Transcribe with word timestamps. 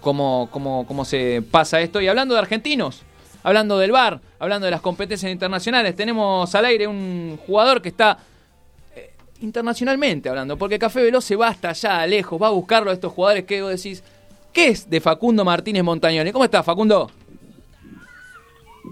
cómo, 0.00 0.48
cómo, 0.50 0.86
cómo 0.86 1.04
se 1.04 1.42
pasa 1.50 1.80
esto. 1.80 2.00
Y 2.00 2.08
hablando 2.08 2.34
de 2.34 2.40
argentinos, 2.40 3.02
hablando 3.42 3.78
del 3.78 3.92
bar, 3.92 4.20
hablando 4.38 4.66
de 4.66 4.70
las 4.70 4.80
competencias 4.80 5.30
internacionales, 5.30 5.96
tenemos 5.96 6.54
al 6.54 6.64
aire 6.66 6.86
un 6.86 7.38
jugador 7.46 7.82
que 7.82 7.88
está 7.88 8.18
eh, 8.94 9.12
internacionalmente 9.40 10.28
hablando, 10.28 10.56
porque 10.56 10.78
Café 10.78 11.02
Veloz 11.02 11.24
se 11.24 11.36
va 11.36 11.48
hasta 11.48 11.70
allá, 11.70 12.06
lejos, 12.06 12.40
va 12.40 12.48
a 12.48 12.50
buscarlo 12.50 12.90
a 12.90 12.94
estos 12.94 13.12
jugadores 13.12 13.44
que 13.44 13.62
vos 13.62 13.70
decís, 13.70 14.04
¿qué 14.52 14.68
es 14.68 14.88
de 14.88 15.00
Facundo 15.00 15.44
Martínez 15.44 15.82
Montañoni? 15.82 16.30
¿Cómo 16.30 16.44
estás, 16.44 16.64
Facundo? 16.64 17.10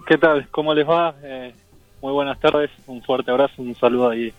¿Qué 0.06 0.18
tal? 0.18 0.48
¿Cómo 0.50 0.74
les 0.74 0.88
va? 0.88 1.14
Eh, 1.22 1.54
muy 2.02 2.12
buenas 2.12 2.38
tardes, 2.40 2.70
un 2.86 3.00
fuerte 3.02 3.30
abrazo, 3.30 3.62
un 3.62 3.76
saludo 3.76 4.10
ahí 4.10 4.32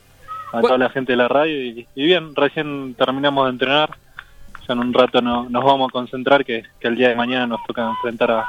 a 0.51 0.61
toda 0.61 0.77
la 0.77 0.89
gente 0.89 1.13
de 1.13 1.17
la 1.17 1.27
radio 1.27 1.61
y 1.61 1.87
bien, 1.95 2.35
recién 2.35 2.93
terminamos 2.93 3.45
de 3.45 3.51
entrenar 3.51 4.04
ya 4.67 4.73
en 4.73 4.79
un 4.79 4.93
rato 4.93 5.21
no, 5.21 5.49
nos 5.49 5.63
vamos 5.63 5.89
a 5.89 5.91
concentrar 5.91 6.45
que, 6.45 6.63
el 6.81 6.95
día 6.95 7.09
de 7.09 7.15
mañana 7.15 7.47
nos 7.47 7.63
toca 7.65 7.87
enfrentar 7.87 8.31
a, 8.31 8.45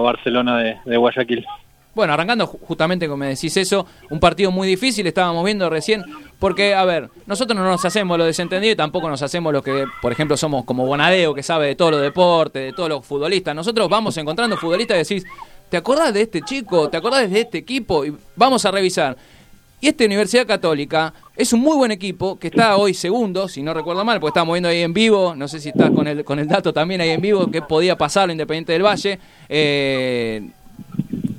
Barcelona 0.00 0.58
de, 0.58 0.96
Guayaquil. 0.96 1.46
Bueno, 1.94 2.12
arrancando 2.12 2.46
justamente 2.46 3.06
como 3.06 3.18
me 3.18 3.28
decís 3.28 3.56
eso, 3.56 3.86
un 4.10 4.18
partido 4.18 4.50
muy 4.50 4.66
difícil, 4.66 5.06
estábamos 5.06 5.44
viendo 5.44 5.70
recién, 5.70 6.02
porque, 6.40 6.74
a 6.74 6.84
ver, 6.84 7.08
nosotros 7.26 7.56
no 7.56 7.64
nos 7.64 7.84
hacemos 7.84 8.18
lo 8.18 8.24
desentendido 8.24 8.72
y 8.72 8.76
tampoco 8.76 9.08
nos 9.08 9.22
hacemos 9.22 9.52
lo 9.52 9.62
que, 9.62 9.84
por 10.02 10.10
ejemplo, 10.10 10.36
somos 10.36 10.64
como 10.64 10.86
Bonadeo, 10.86 11.34
que 11.34 11.44
sabe 11.44 11.68
de 11.68 11.74
todos 11.76 11.92
los 11.92 12.02
deportes, 12.02 12.64
de 12.64 12.72
todos 12.72 12.88
los 12.88 13.06
futbolistas. 13.06 13.54
Nosotros 13.54 13.88
vamos 13.88 14.16
encontrando 14.16 14.56
futbolistas 14.56 14.96
y 14.96 15.14
decís, 15.14 15.30
¿te 15.68 15.76
acordás 15.76 16.12
de 16.12 16.22
este 16.22 16.42
chico? 16.42 16.88
¿Te 16.90 16.96
acordás 16.96 17.30
de 17.30 17.40
este 17.40 17.58
equipo? 17.58 18.04
Y 18.04 18.16
vamos 18.34 18.64
a 18.64 18.72
revisar. 18.72 19.16
Y 19.80 19.88
esta 19.88 20.04
Universidad 20.04 20.46
Católica 20.46 21.14
es 21.34 21.52
un 21.54 21.60
muy 21.60 21.76
buen 21.76 21.90
equipo 21.90 22.38
que 22.38 22.48
está 22.48 22.76
hoy 22.76 22.92
segundo, 22.92 23.48
si 23.48 23.62
no 23.62 23.72
recuerdo 23.72 24.04
mal, 24.04 24.20
porque 24.20 24.30
estamos 24.30 24.52
viendo 24.52 24.68
ahí 24.68 24.82
en 24.82 24.92
vivo, 24.92 25.34
no 25.34 25.48
sé 25.48 25.58
si 25.58 25.70
estás 25.70 25.90
con 25.90 26.06
el, 26.06 26.22
con 26.22 26.38
el 26.38 26.46
dato 26.46 26.72
también 26.72 27.00
ahí 27.00 27.10
en 27.10 27.20
vivo, 27.20 27.50
que 27.50 27.62
podía 27.62 27.96
pasar 27.96 28.26
lo 28.26 28.32
Independiente 28.32 28.72
del 28.74 28.84
Valle. 28.84 29.18
Eh, 29.48 30.50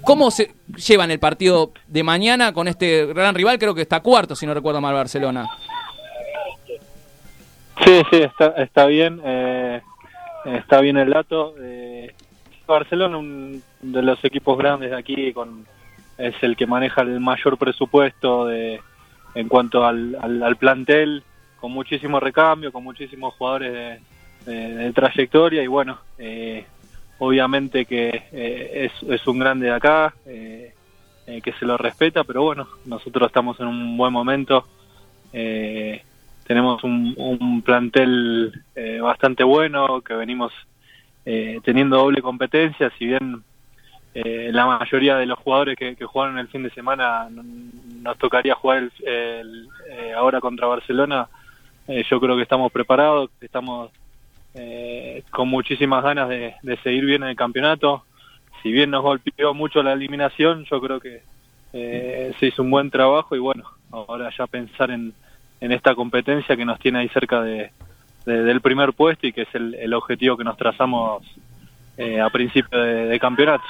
¿Cómo 0.04 0.32
se 0.32 0.52
llevan 0.88 1.12
el 1.12 1.20
partido 1.20 1.72
de 1.88 2.02
mañana 2.02 2.52
con 2.52 2.68
este 2.68 3.06
gran 3.08 3.36
rival? 3.36 3.60
Creo 3.60 3.76
que 3.76 3.84
está 3.84 4.00
cuarto, 4.00 4.36
si 4.36 4.48
no 4.48 4.56
recuerdo 4.56 4.82
mal, 4.82 4.96
Barcelona. 4.96 5.48
Sí, 7.86 8.02
sí, 8.10 8.18
está, 8.18 8.48
está 8.58 8.86
bien. 8.88 9.22
Eh, 9.24 9.82
está 10.46 10.82
bien 10.82 10.98
el 10.98 11.12
dato. 11.12 11.54
Eh, 11.60 12.12
Barcelona, 12.68 13.18
un 13.18 13.62
de 13.82 14.02
los 14.02 14.24
equipos 14.26 14.58
grandes 14.58 14.90
de 14.90 14.98
aquí, 14.98 15.32
con 15.34 15.66
es 16.18 16.36
el 16.42 16.56
que 16.56 16.68
maneja 16.68 17.02
el 17.02 17.20
mayor 17.20 17.58
presupuesto 17.58 18.46
de, 18.46 18.80
en 19.36 19.48
cuanto 19.48 19.86
al, 19.86 20.18
al, 20.20 20.56
plantel, 20.58 21.24
con 21.60 21.72
muchísimo 21.72 22.20
recambio, 22.20 22.72
con 22.72 22.84
muchísimos 22.84 23.34
jugadores 23.36 24.02
de, 24.46 24.92
trayectoria 24.94 25.64
y 25.64 25.68
bueno, 25.68 26.00
eh, 26.18 26.66
obviamente 27.20 27.86
que 27.86 28.24
eh, 28.32 28.90
es, 28.92 29.10
es, 29.10 29.28
un 29.28 29.40
grande 29.40 29.68
de 29.68 29.74
acá, 29.74 30.14
eh, 30.26 30.74
que 31.44 31.54
se 31.54 31.66
lo 31.66 31.78
respeta, 31.78 32.24
pero 32.26 32.44
bueno, 32.44 32.68
nosotros 32.86 33.28
estamos 33.28 33.58
en 33.62 33.68
un 33.68 33.96
buen 33.96 34.12
momento, 34.12 34.68
tenemos 35.32 36.84
un, 36.84 37.14
un 37.16 37.62
plantel 37.62 38.52
bastante 39.02 39.42
bueno, 39.46 40.02
que 40.02 40.14
venimos 40.14 40.52
teniendo 41.24 42.00
doble 42.00 42.22
competencia, 42.22 42.92
si 42.98 43.06
bien 43.06 43.44
eh, 44.14 44.50
la 44.52 44.66
mayoría 44.66 45.16
de 45.16 45.26
los 45.26 45.40
jugadores 45.40 45.78
que, 45.78 45.96
jugaron 46.04 46.38
el 46.38 46.50
fin 46.50 46.64
de 46.64 46.70
semana 46.72 47.30
nos 47.30 48.18
tocaría 48.18 48.56
jugar 48.56 48.90
el, 49.06 49.70
eh, 49.90 50.14
ahora 50.16 50.42
contra 50.42 50.68
Barcelona. 50.68 51.30
Eh, 51.88 52.04
yo 52.10 52.20
creo 52.20 52.36
que 52.36 52.44
estamos 52.44 52.72
preparados, 52.72 53.30
estamos 53.40 53.92
con 55.30 55.48
muchísimas 55.48 56.04
ganas 56.04 56.28
de, 56.28 56.54
seguir 56.84 57.06
bien 57.06 57.24
en 57.24 57.30
el 57.30 57.36
campeonato. 57.38 58.04
Si 58.62 58.72
bien 58.72 58.92
nos 58.92 59.02
golpeó 59.02 59.54
mucho 59.54 59.82
la 59.82 59.94
eliminación, 59.94 60.66
yo 60.66 60.82
creo 60.82 61.00
que 61.00 61.22
se 61.72 62.48
hizo 62.48 62.62
un 62.62 62.70
buen 62.70 62.92
trabajo 62.92 63.34
y 63.34 63.40
bueno, 63.40 63.64
ahora 63.92 64.30
ya 64.38 64.48
pensar 64.48 64.92
en, 64.92 65.14
esta 65.62 65.96
competencia 65.96 66.58
que 66.58 66.66
nos 66.66 66.80
tiene 66.80 67.00
ahí 67.00 67.10
cerca 67.10 67.42
de, 67.42 67.72
del 68.26 68.60
primer 68.60 68.92
puesto 68.92 69.26
y 69.26 69.32
que 69.32 69.44
es 69.44 69.56
el, 69.56 69.94
objetivo 69.94 70.36
que 70.36 70.44
nos 70.44 70.58
trazamos 70.58 71.24
a 71.98 72.30
principio 72.30 72.78
de 72.78 73.20
campeonato. 73.22 73.64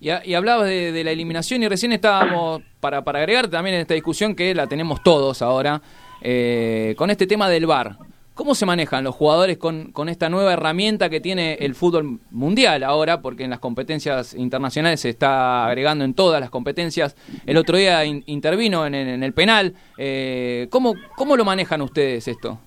Y, 0.00 0.34
hablabas 0.34 0.66
de, 0.66 1.02
la 1.04 1.10
eliminación 1.10 1.62
y 1.62 1.68
recién 1.68 1.92
estábamos, 1.92 2.62
para, 2.80 3.04
para 3.04 3.18
agregar 3.18 3.48
también 3.48 3.74
en 3.74 3.82
esta 3.82 3.94
discusión 3.94 4.34
que 4.34 4.54
la 4.54 4.66
tenemos 4.66 5.02
todos 5.02 5.42
ahora, 5.42 5.82
eh, 6.22 6.94
con 6.96 7.10
este 7.10 7.26
tema 7.26 7.48
del 7.48 7.66
VAR. 7.66 7.96
¿Cómo 8.32 8.54
se 8.54 8.64
manejan 8.64 9.04
los 9.04 9.14
jugadores 9.14 9.58
con, 9.58 9.92
con, 9.92 10.08
esta 10.08 10.30
nueva 10.30 10.54
herramienta 10.54 11.10
que 11.10 11.20
tiene 11.20 11.54
el 11.60 11.74
fútbol 11.74 12.20
mundial 12.30 12.82
ahora? 12.84 13.20
Porque 13.20 13.44
en 13.44 13.50
las 13.50 13.58
competencias 13.58 14.32
internacionales 14.32 15.00
se 15.00 15.10
está 15.10 15.66
agregando 15.66 16.04
en 16.04 16.14
todas 16.14 16.40
las 16.40 16.48
competencias. 16.48 17.14
El 17.44 17.58
otro 17.58 17.76
día 17.76 18.02
intervino 18.06 18.86
en, 18.86 18.94
el 18.94 19.32
penal. 19.34 19.74
Eh, 19.98 20.68
¿cómo, 20.70 20.94
¿Cómo 21.16 21.36
lo 21.36 21.44
manejan 21.44 21.82
ustedes 21.82 22.28
esto? 22.28 22.58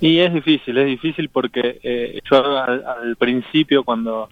Y 0.00 0.18
es 0.18 0.34
difícil, 0.34 0.76
es 0.78 0.86
difícil 0.86 1.28
porque 1.28 1.78
eh, 1.84 2.20
yo 2.28 2.44
al 2.44 3.14
principio 3.14 3.84
cuando 3.84 4.28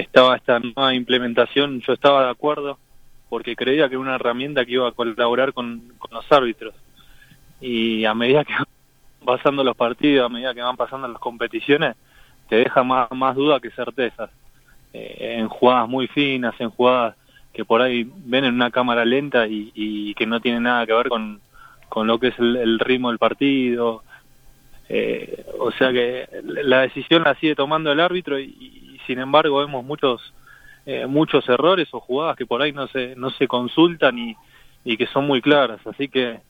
estaba 0.00 0.36
esta 0.36 0.58
nueva 0.60 0.94
implementación, 0.94 1.80
yo 1.80 1.92
estaba 1.92 2.24
de 2.24 2.30
acuerdo 2.30 2.78
porque 3.28 3.56
creía 3.56 3.88
que 3.88 3.94
era 3.94 4.00
una 4.00 4.14
herramienta 4.14 4.64
que 4.64 4.72
iba 4.72 4.88
a 4.88 4.92
colaborar 4.92 5.52
con, 5.52 5.92
los 6.10 6.32
árbitros. 6.32 6.74
Y 7.60 8.04
a 8.04 8.14
medida 8.14 8.44
que 8.44 8.54
van 8.54 8.66
pasando 9.24 9.62
los 9.64 9.76
partidos, 9.76 10.26
a 10.26 10.32
medida 10.32 10.54
que 10.54 10.62
van 10.62 10.76
pasando 10.76 11.08
las 11.08 11.20
competiciones, 11.20 11.96
te 12.48 12.56
deja 12.56 12.82
más, 12.82 13.10
más 13.10 13.36
duda 13.36 13.60
que 13.60 13.70
certezas. 13.70 14.30
Eh, 14.94 15.36
en 15.38 15.48
jugadas 15.48 15.88
muy 15.88 16.06
finas, 16.08 16.54
en 16.58 16.70
jugadas 16.70 17.14
que 17.52 17.64
por 17.64 17.82
ahí 17.82 18.10
ven 18.24 18.44
en 18.44 18.54
una 18.54 18.70
cámara 18.70 19.04
lenta 19.04 19.46
y, 19.46 20.14
que 20.14 20.26
no 20.26 20.40
tiene 20.40 20.60
nada 20.60 20.86
que 20.86 20.94
ver 20.94 21.08
con, 21.08 21.40
con 21.88 22.06
lo 22.06 22.18
que 22.18 22.28
es 22.28 22.38
el, 22.38 22.78
ritmo 22.78 23.08
del 23.08 23.18
partido. 23.18 24.02
Eh, 24.88 25.44
o 25.58 25.70
sea 25.72 25.92
que 25.92 26.26
la 26.42 26.82
decisión 26.82 27.24
la 27.24 27.34
sigue 27.34 27.54
tomando 27.54 27.92
el 27.92 28.00
árbitro 28.00 28.38
y, 28.38 28.87
sin 29.08 29.18
embargo 29.18 29.58
vemos 29.58 29.84
muchos 29.84 30.32
eh, 30.84 31.06
muchos 31.06 31.48
errores 31.48 31.88
o 31.92 32.00
jugadas 32.00 32.36
que 32.36 32.46
por 32.46 32.62
ahí 32.62 32.72
no 32.72 32.86
se 32.88 33.16
no 33.16 33.30
se 33.30 33.48
consultan 33.48 34.18
y, 34.18 34.36
y 34.84 34.96
que 34.96 35.06
son 35.06 35.26
muy 35.26 35.40
claras. 35.40 35.84
Así 35.86 36.08
que 36.08 36.40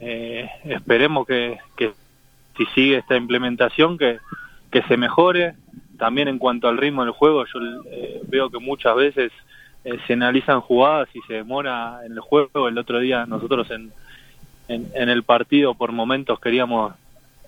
eh, 0.00 0.50
esperemos 0.64 1.26
que, 1.26 1.58
que 1.76 1.92
si 2.56 2.64
sigue 2.74 2.96
esta 2.96 3.16
implementación 3.16 3.96
que, 3.96 4.18
que 4.70 4.82
se 4.82 4.96
mejore. 4.96 5.54
También 5.98 6.28
en 6.28 6.38
cuanto 6.38 6.68
al 6.68 6.76
ritmo 6.76 7.04
del 7.04 7.12
juego 7.12 7.44
yo 7.46 7.60
eh, 7.90 8.20
veo 8.28 8.50
que 8.50 8.58
muchas 8.58 8.96
veces 8.96 9.32
se 10.06 10.14
analizan 10.14 10.60
jugadas 10.60 11.08
y 11.14 11.20
se 11.28 11.34
demora 11.34 12.00
en 12.04 12.12
el 12.12 12.20
juego. 12.20 12.68
El 12.68 12.76
otro 12.76 12.98
día 12.98 13.24
nosotros 13.24 13.70
en, 13.70 13.92
en 14.68 15.08
el 15.08 15.22
partido 15.22 15.74
por 15.74 15.92
momentos 15.92 16.40
queríamos 16.40 16.92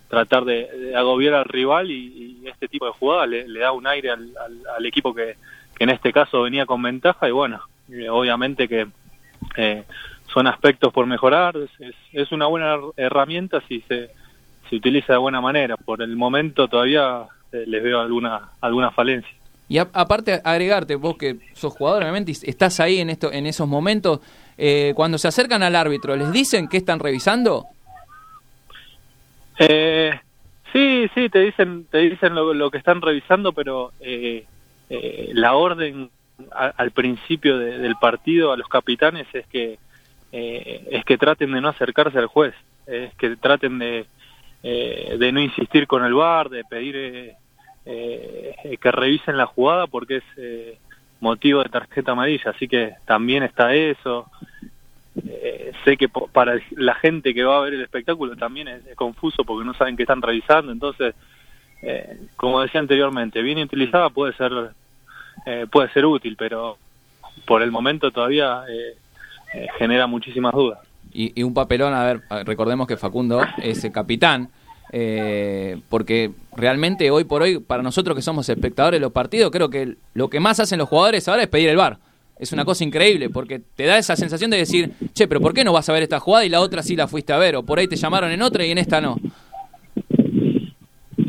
tratar 0.09 0.45
de, 0.45 0.95
agobiar 0.97 1.35
al 1.35 1.45
rival 1.45 1.91
y, 1.91 2.27
este 2.47 2.67
tipo 2.67 2.87
de 2.87 2.93
jugada 2.93 3.27
le, 3.27 3.59
da 3.59 3.73
un 3.73 3.87
aire 3.87 4.11
al, 4.11 4.33
al, 4.75 4.87
equipo 4.87 5.15
que, 5.15 5.37
que, 5.77 5.85
en 5.85 5.91
este 5.91 6.15
caso 6.15 6.43
venía 6.43 6.65
con 6.65 6.81
ventaja 6.81 7.29
y 7.29 7.31
bueno, 7.31 7.61
eh, 7.93 8.09
obviamente 8.09 8.67
que 8.67 8.87
eh, 9.57 9.85
son 10.33 10.47
aspectos 10.47 10.93
por 10.93 11.07
mejorar, 11.07 11.57
es, 11.57 11.95
es, 12.13 12.33
una 12.33 12.47
buena 12.47 12.77
herramienta 12.97 13.61
si 13.69 13.83
se, 13.83 14.11
se 14.69 14.77
utiliza 14.77 15.13
de 15.13 15.19
buena 15.19 15.43
manera, 15.43 15.77
por 15.77 16.01
el 16.01 16.17
momento 16.17 16.69
todavía 16.69 17.27
eh, 17.53 17.65
les 17.67 17.83
veo 17.83 18.01
alguna, 18.01 18.53
alguna 18.63 18.91
falencia. 18.91 19.31
Y 19.69 19.77
aparte 19.77 20.41
agregarte, 20.43 20.95
vos 20.95 21.19
que 21.19 21.37
sos 21.53 21.75
jugador, 21.75 22.03
obviamente, 22.03 22.33
estás 22.33 22.81
ahí 22.81 23.01
en, 23.01 23.11
esto, 23.11 23.31
en 23.31 23.45
esos 23.45 23.69
momentos, 23.69 24.21
cuando 24.95 25.19
se 25.19 25.29
acercan 25.29 25.63
al 25.63 25.77
árbitro, 25.77 26.17
¿les 26.17 26.33
dicen 26.33 26.69
qué 26.69 26.79
están 26.79 26.99
revisando? 26.99 27.67
Eh, 29.59 30.13
sí, 30.73 31.11
sí, 31.15 31.29
te 31.29 31.41
dicen, 31.41 31.87
te 31.91 31.99
dicen 31.99 32.35
lo, 32.35 32.71
que 32.71 32.79
están 32.79 33.03
revisando, 33.03 33.53
pero 33.53 33.93
eh, 34.01 34.45
eh, 34.89 35.31
la 35.33 35.55
orden 35.55 36.11
al 36.53 36.93
principio 36.93 37.59
del 37.59 37.97
partido 37.97 38.53
a 38.53 38.57
los 38.57 38.69
capitanes 38.69 39.27
es 39.33 39.45
que 39.49 39.77
eh, 40.31 40.87
es 40.93 41.05
que 41.05 41.19
traten 41.19 41.51
de 41.51 41.61
no 41.61 41.69
acercarse 41.69 42.17
al 42.17 42.27
juez, 42.27 42.55
es 42.87 43.13
que 43.15 43.37
traten 43.37 43.79
de 43.79 44.07
de 44.61 45.31
no 45.33 45.41
insistir 45.41 45.87
con 45.87 46.05
el 46.05 46.15
bar, 46.15 46.49
de 46.49 46.65
pedir 46.65 47.33
que 47.85 48.93
revisen 48.93 49.37
la 49.37 49.47
jugada 49.47 49.87
porque 49.87 50.17
es 50.17 50.79
motivo 51.21 51.63
de 51.63 51.69
tarjeta 51.69 52.13
amarilla, 52.13 52.51
así 52.51 52.69
que 52.69 52.95
también 53.07 53.43
está 53.45 53.75
eso. 53.75 54.27
Eh, 55.27 55.73
sé 55.85 55.97
que 55.97 56.09
para 56.09 56.59
la 56.73 56.95
gente 56.95 57.35
que 57.35 57.43
va 57.43 57.59
a 57.59 57.63
ver 57.63 57.75
el 57.75 57.83
espectáculo 57.83 58.37
también 58.37 58.69
es, 58.69 58.83
confuso 58.95 59.45
porque 59.45 59.67
no 59.67 59.75
saben 59.75 59.97
qué 59.97 60.03
están 60.03 60.23
revisando, 60.23 60.71
entonces, 60.73 61.15
eh, 61.83 62.19
como 62.37 62.61
decía 62.61 62.81
anteriormente, 62.81 63.43
bien 63.43 63.59
utilizada 63.59 64.11
puede 64.11 64.35
ser 64.35 64.53
eh, 65.47 65.67
puede 65.71 65.91
ser 65.93 66.05
útil, 66.05 66.37
pero 66.37 66.79
por 67.47 67.63
el 67.63 67.71
momento 67.71 68.11
todavía 68.11 68.63
genera 69.79 70.07
muchísimas 70.07 70.53
dudas. 70.53 70.81
Y, 71.13 71.43
un 71.43 71.55
papelón, 71.55 71.95
a 71.95 72.05
ver, 72.05 72.21
recordemos 72.45 72.87
que 72.87 72.97
Facundo 72.97 73.41
es 73.63 73.83
el 73.85 73.93
capitán 73.93 74.51
porque 75.89 76.33
realmente 76.57 77.11
hoy 77.11 77.25
por 77.25 77.43
hoy, 77.43 77.59
para 77.61 77.83
nosotros 77.83 78.15
que 78.17 78.23
somos 78.23 78.49
espectadores 78.49 78.99
de 78.99 79.03
los 79.03 79.13
partidos, 79.13 79.51
creo 79.51 79.71
que 79.71 79.97
lo 80.15 80.29
que 80.29 80.41
más 80.41 80.61
hacen 80.61 80.79
los 80.79 80.89
jugadores 80.89 81.27
ahora 81.29 81.43
es 81.43 81.49
pedir 81.49 81.71
el 81.71 81.77
bar. 81.77 81.99
Es 82.39 82.53
una 82.53 82.65
cosa 82.65 82.85
increíble, 82.85 83.31
porque 83.31 83.59
te 83.59 83.85
da 83.85 83.99
esa 83.99 84.17
sensación 84.17 84.51
de 84.51 84.59
decir, 84.59 84.93
che, 85.13 85.27
pero 85.27 85.41
¿por 85.41 85.53
qué 85.53 85.65
no 85.65 85.73
vas 85.73 85.89
a 85.89 85.93
ver 85.93 86.03
esta 86.03 86.21
jugada 86.21 86.45
y 86.45 86.49
la 86.49 86.61
otra 86.61 86.83
sí 86.83 86.95
la 86.95 87.09
fuiste 87.09 87.33
a 87.33 87.39
ver? 87.39 87.57
O 87.57 87.65
por 87.65 87.79
ahí 87.79 87.89
te 87.89 87.97
llamaron 87.97 88.31
en 88.31 88.43
otra 88.43 88.65
y 88.65 88.71
en 88.71 88.79
esta 88.79 89.01
no. 89.01 89.17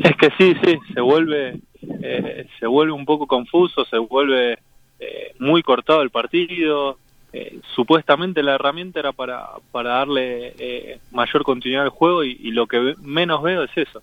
Es 0.02 0.16
que 0.16 0.28
sí, 0.38 0.54
sí, 0.64 0.78
se 0.94 1.00
vuelve, 1.00 1.60
eh, 2.02 2.46
se 2.58 2.66
vuelve 2.66 2.92
un 2.92 3.04
poco 3.04 3.26
confuso, 3.26 3.84
se 3.84 3.98
vuelve 3.98 4.58
eh, 5.00 5.34
muy 5.38 5.62
cortado 5.62 6.02
el 6.02 6.10
partido, 6.10 6.96
eh, 7.32 7.60
supuestamente 7.76 8.42
la 8.42 8.56
herramienta 8.56 8.98
era 8.98 9.12
para, 9.12 9.50
para 9.70 9.90
darle 9.90 10.54
eh, 10.58 10.98
mayor 11.12 11.44
continuidad 11.44 11.84
al 11.84 11.90
juego 11.90 12.24
y, 12.24 12.50
lo 12.50 12.66
que 12.66 12.94
menos 13.02 13.42
veo 13.42 13.62
es 13.62 13.70
eso. 13.76 14.02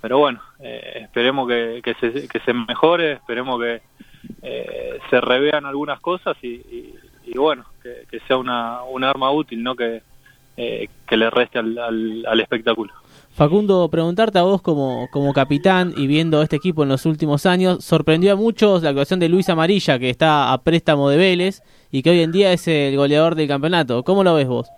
Pero 0.00 0.18
bueno, 0.18 0.40
eh, 0.60 1.00
esperemos 1.02 1.48
que, 1.48 1.80
que, 1.82 1.94
se, 1.94 2.28
que 2.28 2.38
se 2.40 2.52
mejore, 2.52 3.12
esperemos 3.12 3.60
que 3.60 3.82
se 4.42 5.20
revean 5.20 5.66
algunas 5.66 6.00
cosas 6.00 6.36
y, 6.42 6.94
y, 7.24 7.36
bueno, 7.36 7.64
que, 7.82 8.20
sea 8.26 8.36
una, 8.36 8.82
un 8.82 9.04
arma 9.04 9.30
útil, 9.30 9.62
no 9.62 9.74
que, 9.74 10.02
que 10.56 11.16
le 11.16 11.30
reste 11.30 11.58
al, 11.58 11.78
al, 11.78 12.24
al 12.26 12.40
espectáculo. 12.40 12.92
Facundo, 13.34 13.88
preguntarte 13.88 14.38
a 14.38 14.42
vos 14.42 14.60
como, 14.60 15.08
como 15.10 15.32
capitán 15.32 15.94
y 15.96 16.06
viendo 16.06 16.42
este 16.42 16.56
equipo 16.56 16.82
en 16.82 16.90
los 16.90 17.06
últimos 17.06 17.46
años, 17.46 17.82
sorprendió 17.82 18.34
a 18.34 18.36
muchos 18.36 18.82
la 18.82 18.90
actuación 18.90 19.20
de 19.20 19.30
Luis 19.30 19.48
Amarilla, 19.48 19.98
que 19.98 20.10
está 20.10 20.52
a 20.52 20.58
préstamo 20.58 21.08
de 21.08 21.16
Vélez 21.16 21.62
y 21.90 22.02
que 22.02 22.10
hoy 22.10 22.20
en 22.20 22.30
día 22.30 22.52
es 22.52 22.68
el 22.68 22.94
goleador 22.94 23.34
del 23.34 23.48
campeonato. 23.48 24.02
¿Cómo 24.02 24.22
lo 24.22 24.34
ves 24.34 24.48
vos? 24.48 24.68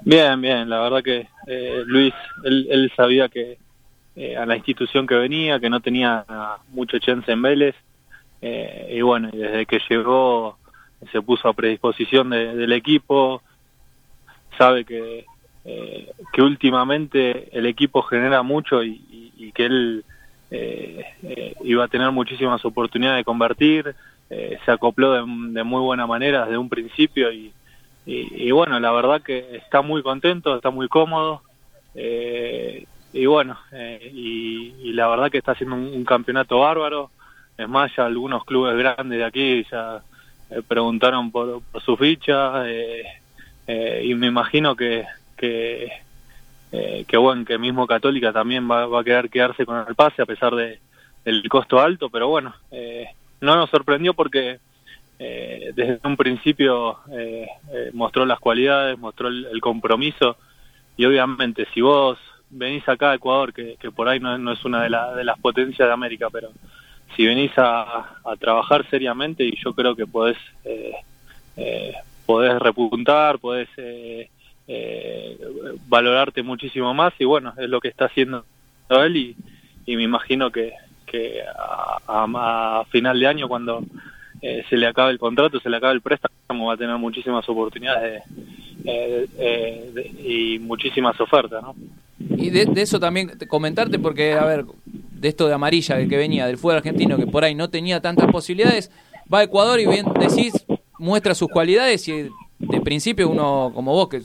Bien, 0.00 0.40
bien, 0.40 0.68
la 0.68 0.80
verdad 0.80 1.02
que 1.04 1.28
eh, 1.46 1.82
Luis, 1.86 2.12
él, 2.42 2.90
sabía 2.96 3.28
que 3.28 3.58
eh, 4.16 4.36
a 4.36 4.46
la 4.46 4.56
institución 4.56 5.06
que 5.06 5.14
venía, 5.14 5.60
que 5.60 5.70
no 5.70 5.80
tenía 5.80 6.24
mucha 6.68 6.98
chance 7.00 7.30
en 7.30 7.42
Vélez, 7.42 7.74
eh, 8.42 8.94
y 8.96 9.00
bueno, 9.02 9.30
desde 9.32 9.66
que 9.66 9.80
llegó 9.88 10.58
se 11.12 11.22
puso 11.22 11.48
a 11.48 11.54
predisposición 11.54 12.30
del 12.30 12.72
equipo, 12.72 13.42
sabe 14.58 14.84
que 14.84 15.24
eh, 15.62 16.10
que 16.32 16.40
últimamente 16.40 17.48
el 17.52 17.66
equipo 17.66 18.00
genera 18.02 18.42
mucho 18.42 18.82
y, 18.82 19.52
que 19.54 19.64
él 19.66 20.04
eh, 20.50 21.04
eh, 21.22 21.54
iba 21.64 21.84
a 21.84 21.88
tener 21.88 22.10
muchísimas 22.12 22.64
oportunidades 22.64 23.18
de 23.18 23.24
convertir, 23.24 23.94
se 24.28 24.70
acopló 24.70 25.12
de, 25.12 25.64
muy 25.64 25.80
buena 25.80 26.06
manera 26.06 26.44
desde 26.44 26.56
un 26.56 26.68
principio 26.68 27.32
y, 27.32 27.52
bueno, 28.52 28.78
la 28.78 28.92
verdad 28.92 29.22
que 29.22 29.56
está 29.56 29.82
muy 29.82 30.04
contento, 30.04 30.54
está 30.54 30.70
muy 30.70 30.86
cómodo 30.88 31.42
y 33.12 33.26
bueno, 33.26 33.58
y, 33.72 34.92
la 34.92 35.08
verdad 35.08 35.30
que 35.30 35.38
está 35.38 35.52
haciendo 35.52 35.76
un, 35.76 36.04
campeonato 36.04 36.60
bárbaro, 36.60 37.10
es 37.56 37.68
más, 37.68 37.94
ya 37.96 38.06
algunos 38.06 38.44
clubes 38.44 38.76
grandes 38.76 39.18
de 39.18 39.24
aquí 39.24 39.66
ya 39.70 40.02
preguntaron 40.68 41.30
por, 41.30 41.62
su 41.84 41.96
ficha 41.96 42.64
y 42.68 44.14
me 44.14 44.26
imagino 44.26 44.74
que, 44.74 45.04
que, 45.36 45.90
eh, 46.72 47.04
que 47.06 47.16
bueno, 47.16 47.44
que 47.44 47.58
mismo 47.58 47.86
Católica 47.86 48.32
también 48.32 48.70
va, 48.70 48.86
va, 48.86 49.00
a 49.00 49.04
querer 49.04 49.30
quedarse 49.30 49.64
con 49.64 49.84
el 49.86 49.94
pase 49.94 50.22
a 50.22 50.26
pesar 50.26 50.54
de 50.54 50.78
el 51.24 51.48
costo 51.48 51.80
alto, 51.80 52.08
pero 52.08 52.28
bueno, 52.28 52.54
eh, 52.70 53.06
no 53.40 53.56
nos 53.56 53.70
sorprendió 53.70 54.14
porque 54.14 54.58
eh, 55.18 55.72
desde 55.74 56.00
un 56.04 56.16
principio 56.16 56.98
eh, 57.12 57.46
eh, 57.72 57.90
mostró 57.92 58.24
las 58.24 58.40
cualidades, 58.40 58.98
mostró 58.98 59.28
el, 59.28 59.60
compromiso. 59.60 60.36
Y 60.96 61.04
obviamente 61.04 61.66
si 61.74 61.82
vos 61.82 62.18
venís 62.50 62.88
acá 62.88 63.12
a 63.12 63.14
Ecuador, 63.14 63.52
que, 63.52 63.76
que 63.80 63.90
por 63.90 64.08
ahí 64.08 64.20
no, 64.20 64.36
no 64.38 64.52
es 64.52 64.64
una 64.64 64.82
de, 64.82 64.90
la, 64.90 65.14
de, 65.14 65.24
las 65.24 65.38
potencias 65.38 65.88
de 65.88 65.92
América, 65.92 66.28
pero 66.30 66.50
si 67.16 67.26
venís 67.26 67.52
a, 67.56 68.20
a 68.24 68.36
trabajar 68.38 68.88
seriamente 68.88 69.44
y 69.44 69.56
yo 69.56 69.72
creo 69.74 69.96
que 69.96 70.06
podés, 70.06 70.38
podés 72.26 72.58
repuntar, 72.58 73.38
podés 73.38 73.68
eh, 73.76 74.28
valorarte 75.88 76.42
muchísimo 76.42 76.94
más 76.94 77.12
y 77.18 77.24
bueno, 77.24 77.52
es 77.56 77.68
lo 77.68 77.80
que 77.80 77.88
está 77.88 78.04
haciendo 78.06 78.44
él 78.88 79.16
y, 79.16 79.36
me 79.96 80.04
imagino 80.04 80.50
que, 80.50 80.72
que 81.06 81.42
a, 82.06 82.84
final 82.90 83.18
de 83.18 83.26
año 83.26 83.48
cuando 83.48 83.82
eh, 84.40 84.64
se 84.68 84.76
le 84.76 84.86
acabe 84.86 85.10
el 85.10 85.18
contrato, 85.18 85.58
se 85.58 85.68
le 85.68 85.78
acabe 85.78 85.94
el 85.94 86.00
préstamo, 86.00 86.66
va 86.66 86.74
a 86.74 86.76
tener 86.76 86.96
muchísimas 86.96 87.48
oportunidades 87.48 88.22
eh, 88.84 89.26
eh, 89.36 90.12
y 90.24 90.58
muchísimas 90.60 91.20
ofertas. 91.20 91.62
¿no? 91.62 91.74
Y 92.20 92.50
de, 92.50 92.68
eso 92.76 93.00
también 93.00 93.32
comentarte 93.48 93.98
porque, 93.98 94.34
a 94.34 94.44
ver, 94.44 94.66
de 94.84 95.28
esto 95.28 95.48
de 95.48 95.54
amarilla 95.54 95.96
que 96.06 96.16
venía 96.16 96.46
del 96.46 96.58
fútbol 96.58 96.76
argentino, 96.76 97.16
que 97.16 97.26
por 97.26 97.44
ahí 97.44 97.54
no 97.54 97.70
tenía 97.70 98.00
tantas 98.00 98.30
posibilidades, 98.30 98.90
va 99.32 99.38
a 99.40 99.42
Ecuador 99.44 99.80
y 99.80 99.86
bien 99.86 100.06
decís, 100.18 100.52
muestra 100.98 101.34
sus 101.34 101.48
cualidades 101.48 102.06
y 102.08 102.28
de 102.58 102.80
principio 102.82 103.28
uno 103.28 103.72
como 103.74 103.92
vos, 103.92 104.08
que, 104.08 104.22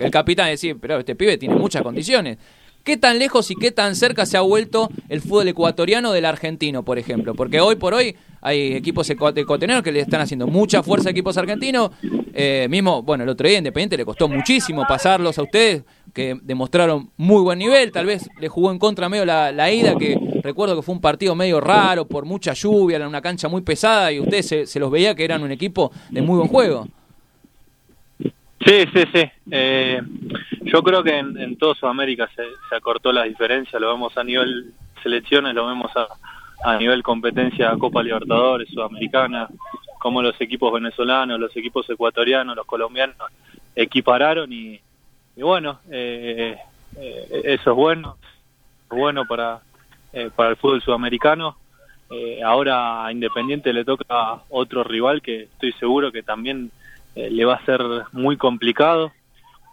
el 0.00 0.10
capitán 0.10 0.48
decía, 0.48 0.74
pero 0.80 0.98
este 0.98 1.14
pibe 1.14 1.38
tiene 1.38 1.54
muchas 1.54 1.82
condiciones. 1.82 2.38
¿Qué 2.82 2.98
tan 2.98 3.18
lejos 3.18 3.50
y 3.50 3.54
qué 3.54 3.70
tan 3.70 3.96
cerca 3.96 4.26
se 4.26 4.36
ha 4.36 4.42
vuelto 4.42 4.90
el 5.08 5.22
fútbol 5.22 5.48
ecuatoriano 5.48 6.12
del 6.12 6.26
argentino, 6.26 6.84
por 6.84 6.98
ejemplo? 6.98 7.34
Porque 7.34 7.58
hoy 7.60 7.76
por 7.76 7.94
hoy 7.94 8.14
hay 8.42 8.74
equipos 8.74 9.08
ecuatorianos 9.08 9.82
que 9.82 9.90
le 9.90 10.00
están 10.00 10.20
haciendo 10.20 10.46
mucha 10.46 10.82
fuerza 10.82 11.08
a 11.08 11.12
equipos 11.12 11.38
argentinos. 11.38 11.92
Eh, 12.34 12.66
mismo, 12.68 13.02
bueno, 13.02 13.24
el 13.24 13.30
otro 13.30 13.48
día 13.48 13.56
Independiente 13.56 13.96
le 13.96 14.04
costó 14.04 14.28
muchísimo 14.28 14.84
pasarlos 14.86 15.38
a 15.38 15.42
ustedes, 15.42 15.82
que 16.14 16.38
demostraron 16.42 17.10
muy 17.16 17.42
buen 17.42 17.58
nivel. 17.58 17.92
Tal 17.92 18.06
vez 18.06 18.30
le 18.40 18.48
jugó 18.48 18.70
en 18.70 18.78
contra 18.78 19.08
medio 19.08 19.24
la, 19.26 19.72
ida, 19.72 19.96
que 19.96 20.18
recuerdo 20.42 20.76
que 20.76 20.82
fue 20.82 20.94
un 20.94 21.00
partido 21.00 21.34
medio 21.34 21.60
raro, 21.60 22.06
por 22.06 22.24
mucha 22.24 22.54
lluvia, 22.54 22.96
en 22.96 23.06
una 23.06 23.20
cancha 23.20 23.48
muy 23.48 23.62
pesada, 23.62 24.12
y 24.12 24.20
ustedes 24.20 24.46
se, 24.46 24.66
se 24.66 24.80
los 24.80 24.90
veía 24.90 25.14
que 25.14 25.24
eran 25.24 25.42
un 25.42 25.50
equipo 25.50 25.90
de 26.10 26.22
muy 26.22 26.38
buen 26.38 26.48
juego. 26.48 26.86
Sí, 28.64 28.86
sí, 28.94 29.04
sí. 29.12 29.30
Eh, 29.50 30.00
yo 30.62 30.82
creo 30.82 31.02
que 31.02 31.18
en, 31.18 31.38
en 31.38 31.56
toda 31.56 31.74
Sudamérica 31.74 32.30
se, 32.34 32.44
se, 32.68 32.76
acortó 32.76 33.12
la 33.12 33.24
diferencia, 33.24 33.78
lo 33.78 33.92
vemos 33.92 34.16
a 34.16 34.24
nivel 34.24 34.72
selecciones, 35.02 35.54
lo 35.54 35.66
vemos 35.66 35.90
a, 35.96 36.06
a 36.64 36.78
nivel 36.78 37.02
competencia 37.02 37.76
Copa 37.78 38.02
Libertadores, 38.02 38.70
Sudamericana, 38.70 39.48
como 39.98 40.22
los 40.22 40.40
equipos 40.40 40.72
venezolanos, 40.72 41.38
los 41.38 41.54
equipos 41.56 41.88
ecuatorianos, 41.90 42.56
los 42.56 42.64
colombianos 42.64 43.16
equipararon 43.76 44.50
y, 44.52 44.80
y 45.36 45.42
bueno, 45.42 45.80
eh, 45.90 46.56
eh, 46.96 47.42
eso 47.44 47.70
es 47.70 47.76
bueno, 47.76 48.16
bueno 48.88 49.24
para, 49.26 49.60
eh, 50.12 50.30
para 50.34 50.50
el 50.50 50.56
fútbol 50.56 50.82
sudamericano. 50.82 51.56
Eh, 52.10 52.42
ahora 52.42 53.06
a 53.06 53.12
Independiente 53.12 53.72
le 53.72 53.84
toca 53.84 54.42
otro 54.50 54.84
rival 54.84 55.22
que 55.22 55.44
estoy 55.44 55.72
seguro 55.72 56.12
que 56.12 56.22
también 56.22 56.70
le 57.16 57.44
va 57.44 57.54
a 57.54 57.64
ser 57.64 57.80
muy 58.10 58.36
complicado, 58.36 59.12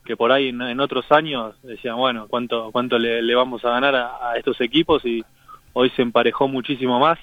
que 0.05 0.15
por 0.15 0.31
ahí 0.31 0.49
en, 0.49 0.79
otros 0.79 1.11
años 1.11 1.55
decían, 1.63 1.97
bueno, 1.97 2.27
¿cuánto, 2.27 2.71
cuánto 2.71 2.99
le, 2.99 3.33
vamos 3.33 3.65
a 3.65 3.71
ganar 3.71 3.95
a, 3.95 4.37
estos 4.37 4.61
equipos? 4.61 5.03
Y 5.05 5.25
hoy 5.73 5.89
se 5.91 6.03
emparejó 6.03 6.47
muchísimo 6.47 6.99
más. 6.99 7.17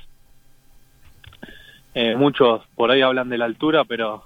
Muchos 2.17 2.63
por 2.75 2.91
ahí 2.91 3.01
hablan 3.01 3.29
de 3.29 3.39
la 3.39 3.45
altura, 3.45 3.85
pero 3.85 4.25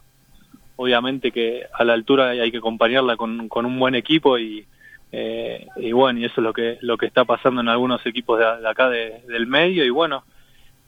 obviamente 0.76 1.30
que 1.30 1.66
a 1.72 1.84
la 1.84 1.92
altura 1.92 2.30
hay 2.30 2.50
que 2.50 2.58
acompañarla 2.58 3.16
con, 3.16 3.48
con 3.48 3.66
un 3.66 3.78
buen 3.78 3.94
equipo 3.94 4.38
y, 4.38 4.66
eh, 5.12 5.66
y 5.76 5.92
bueno, 5.92 6.20
y 6.20 6.24
eso 6.24 6.40
es 6.40 6.44
lo 6.44 6.52
que, 6.52 6.78
lo 6.80 6.96
que 6.96 7.06
está 7.06 7.24
pasando 7.24 7.60
en 7.60 7.68
algunos 7.68 8.04
equipos 8.06 8.38
de, 8.38 8.68
acá 8.68 8.88
del 8.88 9.46
medio 9.46 9.84
y 9.84 9.90
bueno, 9.90 10.24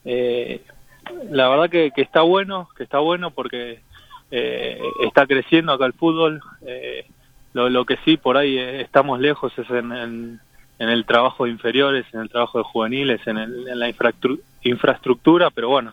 eh, 0.04 0.62
la 1.30 1.48
verdad 1.48 1.70
que, 1.70 1.90
que 1.90 2.02
está 2.02 2.22
bueno, 2.22 2.68
que 2.76 2.84
está 2.84 2.98
bueno 2.98 3.30
porque 3.30 3.80
eh, 4.30 4.80
está 5.02 5.26
creciendo 5.26 5.72
acá 5.72 5.86
el 5.86 5.92
fútbol. 5.92 6.42
Eh, 6.66 7.06
lo, 7.52 7.68
lo, 7.68 7.84
que 7.84 7.98
sí, 8.04 8.16
por 8.16 8.36
ahí 8.36 8.58
eh, 8.58 8.80
estamos 8.80 9.20
lejos 9.20 9.56
es 9.58 9.70
en, 9.70 9.92
en, 9.92 10.40
el 10.78 11.04
trabajo 11.04 11.44
de 11.44 11.50
inferiores, 11.50 12.04
en 12.12 12.20
el 12.20 12.28
trabajo 12.28 12.58
de 12.58 12.64
juveniles, 12.64 13.24
en, 13.26 13.38
en 13.38 13.78
la 13.78 13.94
infraestructura, 14.62 15.50
pero 15.50 15.68
bueno, 15.68 15.92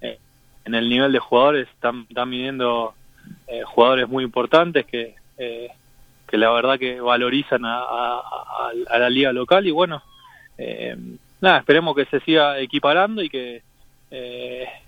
en 0.00 0.74
el 0.74 0.88
nivel 0.88 1.12
de 1.12 1.18
jugadores 1.18 1.68
están, 1.68 2.06
están 2.08 2.30
viniendo 2.30 2.94
eh, 3.46 3.62
jugadores 3.64 4.08
muy 4.08 4.24
importantes 4.24 4.86
que, 4.86 5.14
que 5.36 6.36
la 6.36 6.50
verdad 6.50 6.78
que 6.78 7.00
valorizan 7.00 7.64
a, 7.64 7.78
a, 7.78 8.22
a, 8.88 8.98
la 8.98 9.08
liga 9.08 9.32
local 9.32 9.66
y 9.66 9.70
bueno, 9.70 10.02
nada, 11.40 11.58
esperemos 11.58 11.94
que 11.94 12.04
se 12.06 12.20
siga 12.20 12.58
equiparando 12.58 13.22
y 13.22 13.30
que, 13.30 13.62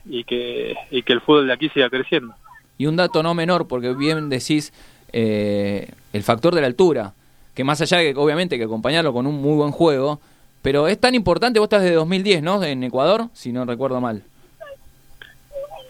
y 0.06 0.25
que, 0.25 0.76
y 0.90 1.02
que 1.02 1.12
el 1.12 1.20
fútbol 1.20 1.47
de 1.47 1.52
aquí 1.52 1.68
siga 1.70 1.88
creciendo. 1.88 2.35
Y 2.80 2.87
un 2.87 2.97
dato 2.97 3.23
no 3.23 3.35
menor, 3.35 3.68
porque 3.68 3.92
bien 3.92 4.30
decís 4.30 4.73
eh, 5.12 5.88
el 6.12 6.23
factor 6.23 6.54
de 6.54 6.61
la 6.61 6.66
altura, 6.66 7.12
que 7.54 7.64
más 7.64 7.80
allá 7.80 7.99
de 7.99 8.14
que 8.14 8.18
obviamente 8.18 8.56
que 8.56 8.64
acompañarlo 8.64 9.12
con 9.12 9.26
un 9.26 9.40
muy 9.40 9.54
buen 9.54 9.70
juego, 9.70 10.20
pero 10.62 10.88
es 10.88 10.99
tan 10.99 11.14
importante, 11.14 11.59
vos 11.59 11.66
estás 11.66 11.82
de 11.82 11.92
2010, 11.92 12.42
¿no? 12.42 12.62
En 12.62 12.82
Ecuador, 12.82 13.28
si 13.32 13.52
no 13.52 13.64
recuerdo 13.64 14.00
mal. 14.00 14.23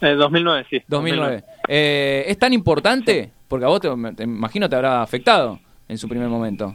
Eh, 0.00 0.14
2009, 0.14 0.66
sí. 0.70 0.82
2009. 0.88 1.44
Eh, 1.72 2.24
¿Es 2.26 2.36
tan 2.36 2.52
importante? 2.52 3.30
Porque 3.46 3.64
a 3.64 3.68
vos 3.68 3.80
te, 3.80 4.24
imagino 4.24 4.68
te 4.68 4.74
habrá 4.74 5.02
afectado 5.02 5.60
en 5.86 5.98
su 5.98 6.08
primer 6.08 6.28
momento. 6.28 6.74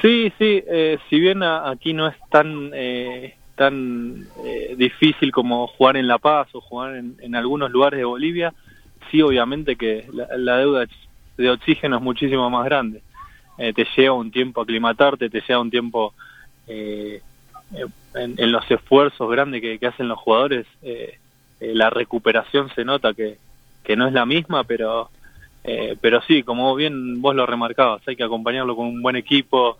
Sí, 0.00 0.32
sí, 0.38 0.64
eh, 0.66 0.96
si 1.10 1.20
bien 1.20 1.42
aquí 1.42 1.92
no 1.92 2.08
es 2.08 2.16
tan 2.30 2.70
eh, 2.72 3.34
tan 3.54 4.26
eh, 4.46 4.76
difícil 4.78 5.30
como 5.30 5.66
jugar 5.66 5.98
en 5.98 6.08
La 6.08 6.16
Paz 6.16 6.48
o 6.54 6.62
jugar 6.62 6.96
en, 6.96 7.34
algunos 7.34 7.70
lugares 7.70 7.98
de 7.98 8.06
Bolivia, 8.06 8.54
sí 9.10 9.20
obviamente 9.20 9.76
que 9.76 10.06
la, 10.10 10.56
deuda 10.56 10.86
de 11.36 11.50
oxígeno 11.50 11.96
es 11.96 12.02
muchísimo 12.02 12.48
más 12.48 12.64
grande. 12.64 13.02
te 13.58 13.86
lleva 13.94 14.14
un 14.14 14.30
tiempo 14.30 14.62
aclimatarte, 14.62 15.28
te 15.28 15.42
lleva 15.46 15.60
un 15.60 15.70
tiempo 15.70 16.14
en, 16.66 17.20
los 18.52 18.70
esfuerzos 18.70 19.30
grandes 19.30 19.60
que, 19.60 19.86
hacen 19.86 20.08
los 20.08 20.18
jugadores, 20.18 20.66
la 21.60 21.90
recuperación 21.90 22.70
se 22.74 22.84
nota 22.84 23.14
que, 23.14 23.38
que 23.82 23.96
no 23.96 24.06
es 24.06 24.12
la 24.12 24.26
misma, 24.26 24.64
pero 24.64 25.10
eh, 25.64 25.96
pero 26.00 26.22
sí, 26.22 26.42
como 26.42 26.74
bien 26.74 27.20
vos 27.20 27.34
lo 27.34 27.44
remarcabas, 27.44 28.00
hay 28.08 28.16
que 28.16 28.24
acompañarlo 28.24 28.74
con 28.74 28.86
un 28.86 29.02
buen 29.02 29.16
equipo, 29.16 29.76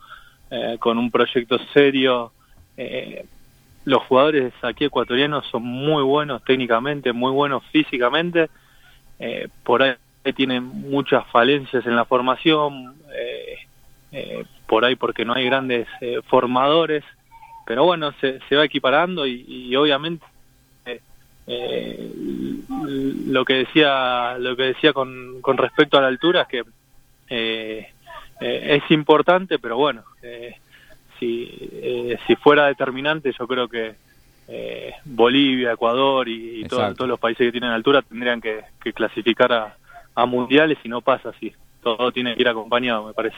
eh, 0.51 0.77
con 0.79 0.99
un 0.99 1.11
proyecto 1.11 1.59
serio. 1.73 2.33
Eh, 2.77 3.25
los 3.87 4.03
jugadores 4.03 4.53
aquí 4.63 4.85
ecuatorianos 4.85 5.47
son 5.47 5.63
muy 5.63 6.03
buenos 6.03 6.45
técnicamente, 6.45 7.13
muy 7.15 7.33
buenos 7.33 7.65
físicamente. 7.73 8.51
por 9.65 9.83
ahí 9.83 9.95
tienen 10.37 10.63
muchas 10.65 11.27
falencias 11.29 11.87
en 11.87 11.97
la 11.97 12.05
formación, 12.05 12.95
por 14.67 14.85
ahí 14.85 14.95
porque 14.95 15.25
no 15.25 15.33
hay 15.33 15.47
grandes 15.47 15.89
formadores. 16.27 17.03
Pero 17.67 17.85
bueno, 17.85 18.13
se, 18.21 18.41
se 18.49 18.57
va 18.57 18.65
equiparando 18.67 19.27
y 19.27 19.75
obviamente 19.75 20.25
eh, 21.49 22.11
lo 23.27 23.45
que 23.45 23.55
decía 23.55 24.37
lo 24.39 24.55
que 24.55 24.65
decía 24.65 24.93
con, 24.93 25.41
con 25.41 25.57
respecto 25.57 25.97
a 25.97 26.03
la 26.03 26.09
altura 26.09 26.43
es 26.43 26.49
que 26.49 26.63
eh, 27.31 27.89
eh, 28.41 28.81
es 28.83 28.91
importante 28.91 29.59
pero 29.59 29.77
bueno 29.77 30.05
eh, 30.23 30.57
si 31.19 32.17
si 32.27 32.37
fuera 32.37 32.67
determinante 32.67 33.33
yo 33.37 33.47
creo 33.47 33.69
que 33.69 33.95
Bolivia 35.05 35.73
Ecuador 35.73 36.29
y, 36.29 36.65
todos 36.69 37.09
los 37.09 37.21
países 37.21 37.47
que 37.47 37.53
tienen 37.53 37.71
altura 37.71 38.01
tendrían 38.01 38.41
que, 38.41 38.65
clasificar 38.95 39.53
a, 39.53 39.77
a 40.15 40.25
mundiales 40.25 40.79
y 40.85 40.89
no 40.89 41.03
pasa 41.03 41.29
así. 41.29 41.53
Todo 41.83 42.11
tiene 42.13 42.35
que 42.35 42.41
ir 42.41 42.49
acompañado 42.49 43.09
me 43.09 43.13
parece 43.13 43.37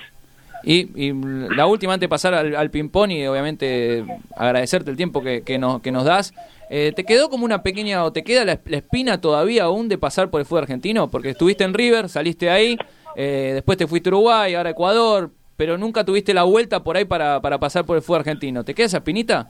y, 0.62 1.12
la 1.54 1.66
última, 1.66 1.94
antes 1.94 2.06
de 2.06 2.08
pasar 2.08 2.34
al, 2.34 2.70
ping-pong 2.70 3.10
y 3.12 3.26
obviamente 3.26 4.04
agradecerte 4.36 4.90
el 4.90 4.96
tiempo 4.96 5.22
que, 5.22 5.42
que, 5.42 5.58
nos, 5.58 5.80
que 5.80 5.90
nos 5.90 6.04
das, 6.04 6.34
eh, 6.68 6.92
¿te 6.94 7.04
quedó 7.04 7.30
como 7.30 7.44
una 7.44 7.62
pequeña, 7.62 8.04
o 8.04 8.12
te 8.12 8.22
queda 8.22 8.44
la, 8.44 8.52
espina 8.52 9.20
todavía 9.20 9.64
aún 9.64 9.88
de 9.88 9.98
pasar 9.98 10.30
por 10.30 10.40
el 10.40 10.46
fútbol 10.46 10.62
argentino? 10.62 11.10
Porque 11.10 11.30
estuviste 11.30 11.64
en 11.64 11.74
River, 11.74 12.08
saliste 12.08 12.50
ahí, 12.50 12.76
eh, 13.16 13.52
después 13.54 13.78
te 13.78 13.86
fuiste 13.86 14.08
a 14.08 14.12
Uruguay, 14.12 14.54
ahora 14.54 14.68
a 14.68 14.72
Ecuador, 14.72 15.30
pero 15.56 15.78
nunca 15.78 16.04
tuviste 16.04 16.34
la 16.34 16.44
vuelta 16.44 16.84
por 16.84 16.96
ahí 16.96 17.04
para, 17.04 17.40
para 17.40 17.58
pasar 17.58 17.84
por 17.84 17.96
el 17.96 18.02
fútbol 18.02 18.20
argentino. 18.20 18.62
¿Te 18.64 18.74
queda 18.74 18.86
esa 18.86 18.98
espinita? 18.98 19.48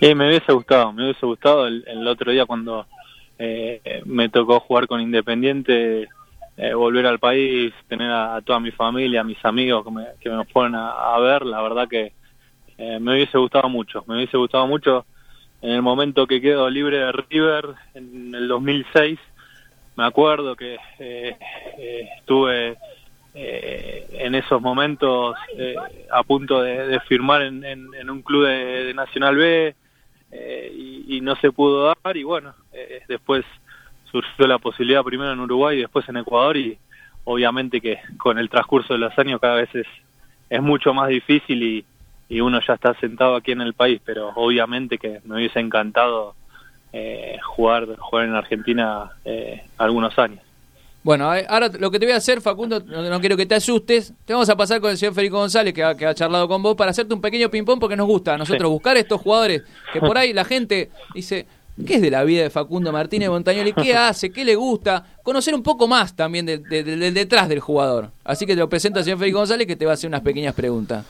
Eh, 0.00 0.14
me 0.14 0.28
hubiese 0.28 0.52
gustado, 0.52 0.92
me 0.92 1.04
hubiese 1.04 1.24
gustado 1.24 1.66
el, 1.66 1.84
el 1.86 2.06
otro 2.06 2.32
día 2.32 2.46
cuando 2.46 2.86
me 4.04 4.28
tocó 4.28 4.60
jugar 4.60 4.86
con 4.86 5.00
Independiente 5.00 6.06
eh, 6.62 6.74
volver 6.74 7.06
al 7.06 7.18
país, 7.18 7.72
tener 7.88 8.10
a, 8.10 8.38
toda 8.42 8.60
mi 8.60 8.70
familia, 8.70 9.22
a 9.22 9.24
mis 9.24 9.42
amigos 9.46 9.82
que 9.82 9.90
me, 9.90 10.04
que 10.20 10.28
me 10.28 10.44
fueron 10.44 10.74
a, 10.74 11.18
ver, 11.18 11.46
la 11.46 11.62
verdad 11.62 11.88
que 11.88 12.12
eh, 12.76 12.98
me 13.00 13.14
hubiese 13.14 13.38
gustado 13.38 13.70
mucho, 13.70 14.04
me 14.06 14.16
hubiese 14.16 14.36
gustado 14.36 14.66
mucho. 14.66 15.06
En 15.62 15.70
el 15.70 15.80
momento 15.80 16.26
que 16.26 16.42
quedo 16.42 16.68
libre 16.68 16.98
de 16.98 17.12
River 17.12 17.64
en 17.94 18.34
el 18.34 18.46
2006, 18.46 19.18
me 19.96 20.04
acuerdo 20.04 20.54
que 20.54 20.76
eh, 20.98 21.34
estuve 22.18 22.76
en 23.32 24.34
esos 24.34 24.60
momentos 24.60 25.36
a 26.12 26.22
punto 26.24 26.60
de, 26.60 27.00
firmar 27.08 27.40
en, 27.40 27.64
en, 27.64 28.10
un 28.10 28.20
club 28.20 28.46
de, 28.46 28.92
Nacional 28.92 29.36
B 29.36 29.74
y, 30.74 31.16
y, 31.16 31.20
no 31.22 31.36
se 31.36 31.52
pudo 31.52 31.86
dar 31.86 32.16
y 32.18 32.22
bueno, 32.22 32.54
después 33.08 33.46
surgió 34.10 34.46
la 34.46 34.58
posibilidad 34.58 35.02
primero 35.02 35.32
en 35.32 35.40
Uruguay 35.40 35.78
y 35.78 35.80
después 35.82 36.08
en 36.08 36.18
Ecuador 36.18 36.56
y 36.56 36.78
obviamente 37.24 37.80
que 37.80 37.98
con 38.16 38.38
el 38.38 38.48
transcurso 38.48 38.94
de 38.94 39.00
los 39.00 39.18
años 39.18 39.40
cada 39.40 39.56
vez 39.56 39.74
es, 39.74 39.86
es 40.48 40.62
mucho 40.62 40.94
más 40.94 41.08
difícil 41.08 41.62
y, 41.62 41.84
y 42.28 42.40
uno 42.40 42.60
ya 42.66 42.74
está 42.74 42.94
sentado 42.94 43.36
aquí 43.36 43.52
en 43.52 43.60
el 43.60 43.74
país, 43.74 44.00
pero 44.04 44.30
obviamente 44.34 44.98
que 44.98 45.20
me 45.24 45.36
hubiese 45.36 45.60
encantado 45.60 46.34
eh, 46.92 47.38
jugar, 47.42 47.96
jugar 47.98 48.26
en 48.26 48.34
Argentina 48.34 49.10
eh, 49.24 49.62
algunos 49.78 50.18
años. 50.18 50.40
Bueno, 51.02 51.30
ahora 51.48 51.70
lo 51.78 51.90
que 51.90 51.98
te 51.98 52.04
voy 52.04 52.12
a 52.12 52.18
hacer, 52.18 52.42
Facundo, 52.42 52.78
no, 52.80 53.20
quiero 53.20 53.36
que 53.36 53.46
te 53.46 53.54
asustes. 53.54 54.12
Te 54.26 54.34
vamos 54.34 54.50
a 54.50 54.56
pasar 54.56 54.82
con 54.82 54.90
el 54.90 54.98
señor 54.98 55.14
Federico 55.14 55.38
González, 55.38 55.72
que 55.72 55.82
ha, 55.82 55.96
que 55.96 56.04
ha 56.04 56.14
charlado 56.14 56.46
con 56.46 56.62
vos, 56.62 56.76
para 56.76 56.90
hacerte 56.90 57.14
un 57.14 57.22
pequeño 57.22 57.48
ping-pong, 57.48 57.80
porque 57.80 57.96
nos 57.96 58.06
gusta 58.06 58.34
a 58.34 58.38
nosotros 58.38 58.70
buscar 58.70 58.98
estos 58.98 59.18
jugadores 59.18 59.62
que 59.94 60.00
por 60.00 60.18
ahí 60.18 60.34
la 60.34 60.44
gente 60.44 60.90
dice, 61.14 61.46
¿Qué 61.86 61.94
es 61.94 62.02
de 62.02 62.10
la 62.10 62.24
vida 62.24 62.42
de 62.42 62.50
Facundo 62.50 62.92
Martínez 62.92 63.28
Montañoli? 63.28 63.72
¿Qué 63.72 63.94
hace? 63.96 64.30
¿Qué 64.30 64.44
le 64.44 64.54
gusta? 64.54 65.04
Conocer 65.22 65.54
un 65.54 65.62
poco 65.62 65.88
más 65.88 66.14
también 66.14 66.46
del 66.46 67.14
detrás 67.14 67.48
del 67.48 67.60
jugador. 67.60 68.10
Así 68.24 68.46
que 68.46 68.54
te 68.54 68.60
lo 68.60 68.68
presento 68.68 68.98
al 68.98 69.04
señor 69.04 69.18
Félix 69.18 69.36
González 69.36 69.66
que 69.66 69.76
te 69.76 69.84
va 69.86 69.92
a 69.92 69.94
hacer 69.94 70.08
unas 70.08 70.20
pequeñas 70.20 70.54
preguntas. 70.54 71.06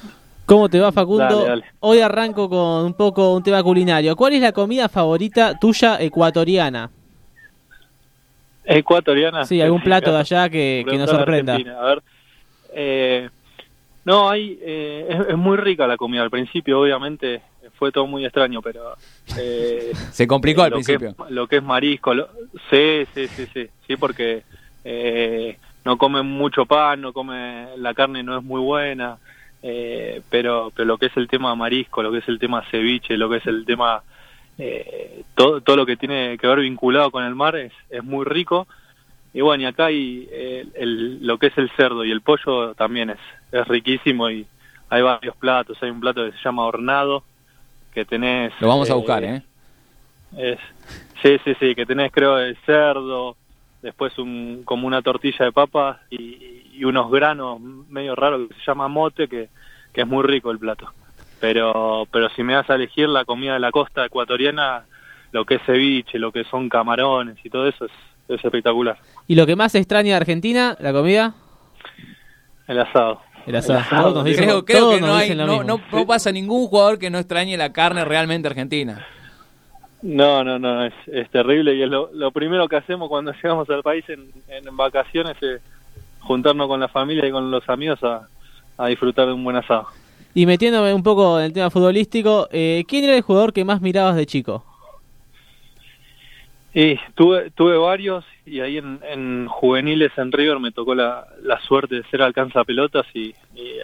¿Cómo 0.46 0.68
te 0.68 0.80
va, 0.80 0.90
Facundo? 0.90 1.46
Hoy 1.78 2.00
arranco 2.00 2.48
con 2.48 2.84
un 2.84 2.94
poco 2.94 3.34
un 3.34 3.42
tema 3.42 3.62
culinario. 3.62 4.16
¿Cuál 4.16 4.32
es 4.34 4.42
la 4.42 4.52
comida 4.52 4.88
favorita 4.88 5.56
tuya 5.58 6.00
ecuatoriana? 6.00 6.90
¿Ecuatoriana? 8.64 9.44
Sí, 9.44 9.60
algún 9.60 9.82
plato 9.82 10.12
de 10.12 10.18
allá 10.18 10.48
que, 10.48 10.84
nos 10.86 11.08
sorprenda. 11.08 11.54
A 11.54 11.84
ver, 11.84 12.02
eh, 12.74 13.28
no, 14.04 14.28
hay, 14.28 14.58
eh, 14.60 15.24
es, 15.28 15.36
muy 15.36 15.56
rica 15.56 15.86
la 15.86 15.96
comida. 15.96 16.22
Al 16.22 16.30
principio, 16.30 16.80
obviamente, 16.80 17.42
fue 17.80 17.90
todo 17.90 18.06
muy 18.06 18.26
extraño, 18.26 18.60
pero... 18.60 18.94
Eh, 19.38 19.92
Se 20.12 20.26
complicó 20.26 20.62
al 20.62 20.72
principio. 20.72 21.16
lo 21.30 21.48
que 21.48 21.56
es 21.56 21.62
marisco, 21.62 22.14
sí, 22.70 23.06
sí, 23.14 23.26
sí, 23.26 23.46
sí, 23.54 23.70
sí, 23.86 23.96
porque 23.96 24.42
eh, 24.84 25.56
no 25.86 25.96
come 25.96 26.20
mucho 26.20 26.66
pan, 26.66 27.00
no 27.00 27.14
come, 27.14 27.68
la 27.78 27.94
carne 27.94 28.22
no 28.22 28.36
es 28.36 28.44
muy 28.44 28.60
buena, 28.60 29.16
eh, 29.62 30.20
pero, 30.28 30.70
pero 30.76 30.86
lo 30.86 30.98
que 30.98 31.06
es 31.06 31.16
el 31.16 31.26
tema 31.26 31.54
marisco, 31.54 32.02
lo 32.02 32.12
que 32.12 32.18
es 32.18 32.28
el 32.28 32.38
tema 32.38 32.62
ceviche, 32.70 33.16
lo 33.16 33.30
que 33.30 33.38
es 33.38 33.46
el 33.46 33.64
tema... 33.64 34.02
Eh, 34.58 35.22
todo, 35.34 35.62
todo 35.62 35.76
lo 35.76 35.86
que 35.86 35.96
tiene 35.96 36.36
que 36.36 36.46
ver 36.46 36.60
vinculado 36.60 37.10
con 37.10 37.24
el 37.24 37.34
mar 37.34 37.56
es, 37.56 37.72
es 37.88 38.04
muy 38.04 38.26
rico. 38.26 38.68
Y 39.32 39.40
bueno, 39.40 39.62
y 39.62 39.66
acá 39.66 39.86
hay 39.86 40.28
el, 40.74 41.26
lo 41.26 41.38
que 41.38 41.46
es 41.46 41.56
el 41.56 41.70
cerdo 41.78 42.04
y 42.04 42.10
el 42.10 42.20
pollo 42.20 42.74
también 42.74 43.08
es, 43.08 43.18
es 43.52 43.66
riquísimo 43.66 44.28
y 44.28 44.46
hay 44.90 45.00
varios 45.00 45.34
platos. 45.36 45.82
Hay 45.82 45.88
un 45.88 46.00
plato 46.00 46.26
que 46.26 46.32
se 46.32 46.44
llama 46.44 46.66
hornado, 46.66 47.24
que 47.92 48.04
tenés... 48.04 48.52
Lo 48.60 48.68
vamos 48.68 48.90
a 48.90 48.94
buscar, 48.94 49.24
¿eh? 49.24 49.42
Es, 50.36 50.58
sí, 51.22 51.38
sí, 51.44 51.54
sí, 51.58 51.74
que 51.74 51.86
tenés 51.86 52.12
creo 52.12 52.38
el 52.38 52.56
cerdo, 52.64 53.36
después 53.82 54.16
un, 54.18 54.62
como 54.64 54.86
una 54.86 55.02
tortilla 55.02 55.46
de 55.46 55.52
papas 55.52 55.98
y, 56.10 56.58
unos 56.82 57.10
granos 57.10 57.60
medio 57.60 58.16
raros 58.16 58.48
que 58.48 58.54
se 58.54 58.62
llama 58.66 58.88
mote, 58.88 59.28
que, 59.28 59.50
que 59.92 60.00
es 60.00 60.06
muy 60.06 60.22
rico 60.22 60.50
el 60.50 60.58
plato. 60.58 60.90
Pero, 61.38 62.06
pero 62.10 62.30
si 62.30 62.42
me 62.42 62.54
das 62.54 62.70
a 62.70 62.74
elegir 62.74 63.06
la 63.06 63.26
comida 63.26 63.52
de 63.52 63.60
la 63.60 63.70
costa 63.70 64.06
ecuatoriana, 64.06 64.86
lo 65.32 65.44
que 65.44 65.56
es 65.56 65.62
ceviche, 65.66 66.18
lo 66.18 66.32
que 66.32 66.44
son 66.44 66.70
camarones 66.70 67.36
y 67.44 67.50
todo 67.50 67.68
eso 67.68 67.84
es, 67.84 67.92
es 68.28 68.42
espectacular. 68.42 68.96
¿Y 69.26 69.34
lo 69.34 69.44
que 69.44 69.56
más 69.56 69.74
extraña 69.74 70.12
de 70.12 70.16
Argentina, 70.16 70.74
la 70.80 70.92
comida? 70.94 71.34
El 72.66 72.78
asado. 72.78 73.20
Creo, 73.44 74.64
que 74.64 75.00
no, 75.00 75.14
hay, 75.14 75.34
no, 75.34 76.06
pasa 76.06 76.32
ningún 76.32 76.66
jugador 76.66 76.98
que 76.98 77.10
no 77.10 77.18
extrañe 77.18 77.56
la 77.56 77.72
carne 77.72 78.04
realmente 78.04 78.48
argentina. 78.48 79.06
No, 80.02 80.42
no, 80.42 80.58
no, 80.58 80.84
es, 80.84 81.30
terrible 81.30 81.74
y 81.74 81.82
es 81.82 81.90
lo, 81.90 82.30
primero 82.32 82.68
que 82.68 82.76
hacemos 82.76 83.08
cuando 83.08 83.32
llegamos 83.42 83.68
al 83.70 83.82
país 83.82 84.04
en, 84.08 84.30
vacaciones 84.76 85.36
es 85.42 85.60
juntarnos 86.20 86.68
con 86.68 86.80
la 86.80 86.88
familia 86.88 87.26
y 87.26 87.30
con 87.30 87.50
los 87.50 87.68
amigos 87.68 87.98
a, 88.02 88.26
disfrutar 88.86 89.26
de 89.26 89.34
un 89.34 89.44
buen 89.44 89.56
asado. 89.56 89.88
Y 90.32 90.46
metiéndome 90.46 90.94
un 90.94 91.02
poco 91.02 91.38
en 91.38 91.46
el 91.46 91.52
tema 91.52 91.68
futbolístico, 91.70 92.48
eh, 92.50 92.84
¿quién 92.88 93.04
era 93.04 93.14
el 93.14 93.20
jugador 93.20 93.52
que 93.52 93.64
más 93.64 93.82
mirabas 93.82 94.16
de 94.16 94.24
chico? 94.24 94.64
Y 96.72 96.96
tuve, 97.14 97.50
tuve 97.50 97.76
varios 97.76 98.24
y 98.46 98.60
ahí 98.60 98.78
en, 98.78 99.48
juveniles 99.48 100.12
en 100.16 100.30
River 100.30 100.60
me 100.60 100.70
tocó 100.70 100.94
la, 100.94 101.26
suerte 101.66 101.96
de 101.96 102.04
ser 102.04 102.22
alcanza 102.22 102.64
pelotas 102.64 103.06
y, 103.12 103.34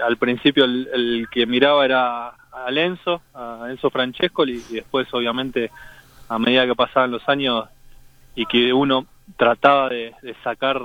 al 0.04 0.16
principio 0.16 0.64
el, 0.64 1.26
que 1.30 1.46
miraba 1.46 1.84
era 1.84 2.28
a 2.28 2.70
Enzo, 2.70 3.22
a 3.34 3.66
Enzo 3.68 3.90
Francesco 3.90 4.44
y, 4.46 4.58
después 4.70 5.12
obviamente 5.12 5.70
a 6.28 6.38
medida 6.38 6.66
que 6.66 6.76
pasaban 6.76 7.10
los 7.10 7.28
años 7.28 7.64
y 8.36 8.46
que 8.46 8.72
uno 8.72 9.06
trataba 9.36 9.88
de, 9.88 10.14
sacar 10.44 10.80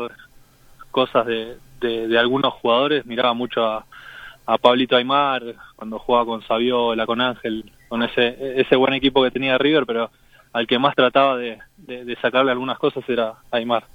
cosas 0.89 1.25
de, 1.27 1.57
de, 1.79 2.17
algunos 2.17 2.53
jugadores, 2.53 3.05
miraba 3.05 3.33
mucho 3.33 3.63
a, 3.63 3.85
a 4.47 4.57
Pablito 4.57 4.95
Aymar 4.95 5.43
cuando 5.75 5.99
jugaba 5.99 6.25
con 6.25 6.41
Saviola, 6.47 7.05
con 7.05 7.21
Ángel, 7.21 7.71
con 7.89 8.01
ese, 8.01 8.59
ese 8.59 8.75
buen 8.75 8.93
equipo 8.93 9.21
que 9.21 9.31
tenía 9.31 9.57
River, 9.59 9.85
pero 9.85 10.09
al 10.53 10.67
que 10.67 10.79
más 10.79 10.95
trataba 10.95 11.37
de, 11.37 11.59
de, 11.77 12.17
sacarle 12.21 12.51
algunas 12.51 12.77
cosas 12.77 13.03
era 13.07 13.35
Aymar. 13.51 13.85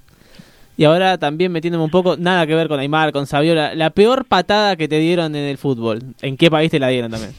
Y 0.75 0.83
ahora 0.83 1.17
también 1.17 1.51
metiéndome 1.51 1.83
un 1.83 1.89
poco, 1.89 2.17
nada 2.17 2.45
que 2.45 2.55
ver 2.55 2.67
con 2.67 2.79
Aymar, 2.79 3.11
con 3.11 3.25
Saviola, 3.25 3.73
la 3.75 3.89
peor 3.89 4.25
patada 4.25 4.75
que 4.75 4.87
te 4.87 4.99
dieron 4.99 5.35
en 5.35 5.45
el 5.45 5.57
fútbol. 5.57 5.99
¿En 6.21 6.37
qué 6.37 6.51
país 6.51 6.69
te 6.69 6.79
la 6.79 6.89
dieron 6.89 7.11
también? 7.11 7.33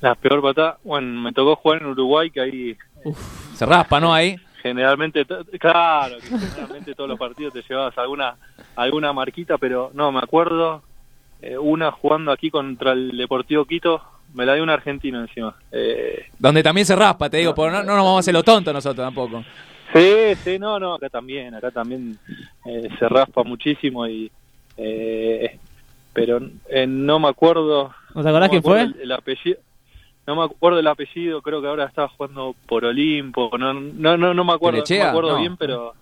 La 0.00 0.14
peor 0.14 0.40
patada, 0.40 0.78
bueno, 0.84 1.20
me 1.20 1.32
tocó 1.32 1.56
jugar 1.56 1.82
en 1.82 1.88
Uruguay, 1.88 2.30
que 2.30 2.40
ahí 2.40 2.76
Se 3.54 3.66
raspa, 3.66 3.98
¿no? 3.98 4.14
Ahí. 4.14 4.36
generalmente, 4.62 5.24
claro, 5.58 6.16
que 6.18 6.26
generalmente 6.26 6.94
todos 6.94 7.10
los 7.10 7.18
partidos 7.18 7.52
te 7.52 7.62
llevabas 7.62 7.96
alguna 7.98 8.36
alguna 8.76 9.12
marquita, 9.12 9.58
pero 9.58 9.90
no, 9.94 10.12
me 10.12 10.20
acuerdo, 10.20 10.82
eh, 11.42 11.58
una 11.58 11.90
jugando 11.90 12.30
aquí 12.30 12.50
contra 12.50 12.92
el 12.92 13.16
Deportivo 13.16 13.64
Quito, 13.64 14.02
me 14.34 14.44
la 14.46 14.54
dio 14.54 14.62
un 14.62 14.70
argentino 14.70 15.20
encima. 15.20 15.54
Eh, 15.72 16.26
Donde 16.38 16.62
también 16.62 16.86
se 16.86 16.94
raspa, 16.96 17.28
te 17.30 17.38
digo, 17.38 17.54
porque 17.54 17.72
no, 17.72 17.82
no 17.82 17.96
nos 17.96 18.04
vamos 18.04 18.16
a 18.16 18.20
hacer 18.20 18.34
lo 18.34 18.42
tonto 18.42 18.72
nosotros 18.72 19.04
tampoco. 19.06 19.44
Sí, 19.92 20.34
sí, 20.44 20.58
no, 20.58 20.78
no, 20.78 20.94
acá 20.94 21.08
también, 21.08 21.54
acá 21.54 21.70
también 21.70 22.18
eh, 22.66 22.88
se 22.98 23.08
raspa 23.08 23.42
muchísimo 23.42 24.06
y 24.06 24.30
eh, 24.76 25.58
pero 26.12 26.40
eh, 26.68 26.86
no 26.86 27.18
me 27.18 27.28
acuerdo. 27.28 27.94
¿No 28.14 28.22
te 28.22 28.28
acordás 28.28 28.50
quién 28.50 28.62
fue? 28.62 28.82
El, 28.82 28.96
el 29.02 29.12
apellido, 29.12 29.58
no 30.26 30.36
me 30.36 30.44
acuerdo 30.44 30.78
el 30.78 30.86
apellido, 30.86 31.40
creo 31.40 31.62
que 31.62 31.68
ahora 31.68 31.84
estaba 31.86 32.08
jugando 32.08 32.54
por 32.66 32.84
Olimpo, 32.84 33.50
no, 33.58 33.72
no, 33.72 34.16
no, 34.16 34.34
no 34.34 34.44
me 34.44 34.52
acuerdo, 34.52 34.80
no 34.86 34.96
me 34.96 35.02
acuerdo 35.02 35.32
No. 35.32 35.38
bien, 35.40 35.56
pero 35.56 35.94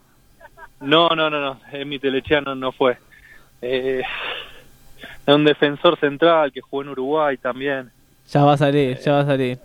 no, 0.81 1.09
no, 1.11 1.31
no, 1.31 1.41
no, 1.41 1.61
en 1.73 1.89
mi 1.89 1.99
telechea 1.99 2.41
no, 2.41 2.55
no 2.55 2.73
fue. 2.73 2.99
Eh, 3.63 4.03
era 5.27 5.37
un 5.37 5.45
defensor 5.45 5.99
central 5.99 6.51
que 6.53 6.61
jugó 6.61 6.83
en 6.83 6.89
Uruguay 6.91 7.37
también. 7.37 7.91
Ya 8.29 8.45
va 8.45 8.53
a 8.55 8.57
salir, 8.57 8.99
ya 8.99 9.13
va 9.13 9.21
a 9.21 9.27
salir. 9.27 9.59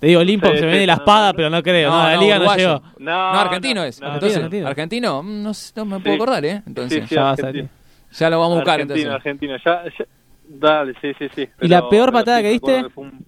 Te 0.00 0.06
digo 0.06 0.20
Olimpo, 0.20 0.46
Sí, 0.48 0.52
se 0.54 0.58
sí, 0.60 0.64
me 0.66 0.70
viene 0.72 0.86
la 0.86 0.92
espada, 0.94 1.32
pero 1.32 1.50
no 1.50 1.62
creo. 1.62 1.90
No, 1.90 1.98
No, 2.02 2.08
la 2.08 2.16
liga 2.16 2.38
no 2.38 2.56
llegó. 2.56 2.82
No, 2.98 3.32
No, 3.32 3.40
argentino 3.40 3.82
es. 3.84 4.00
no, 4.00 4.06
Entonces, 4.14 4.36
argentino. 4.36 4.68
argentino, 4.68 5.22
mm, 5.22 5.42
no, 5.42 5.84
me 5.84 6.00
puedo 6.00 6.16
Sí. 6.16 6.22
acordar, 6.22 6.44
¿eh? 6.44 6.62
Entonces, 6.66 7.02
Sí, 7.02 7.08
sí, 7.08 7.14
Ya 7.16 7.22
va 7.22 7.28
a 7.28 7.32
argentino. 7.32 7.68
salir. 7.68 7.70
ya 8.10 8.30
lo 8.30 8.38
vamos 8.40 8.52
a 8.56 8.60
buscar. 8.60 8.80
Entonces. 8.80 9.06
Argentina. 9.06 9.58
Ya, 9.64 9.84
ya- 9.84 10.06
dale, 10.48 10.94
sí, 11.00 11.12
sí, 11.18 11.28
sí. 11.34 11.48
¿Y 11.60 11.68
la 11.68 11.88
peor 11.88 12.12
patada 12.12 12.40
que 12.42 12.48
diste? 12.50 12.84
fue 12.90 13.04
un- 13.04 13.26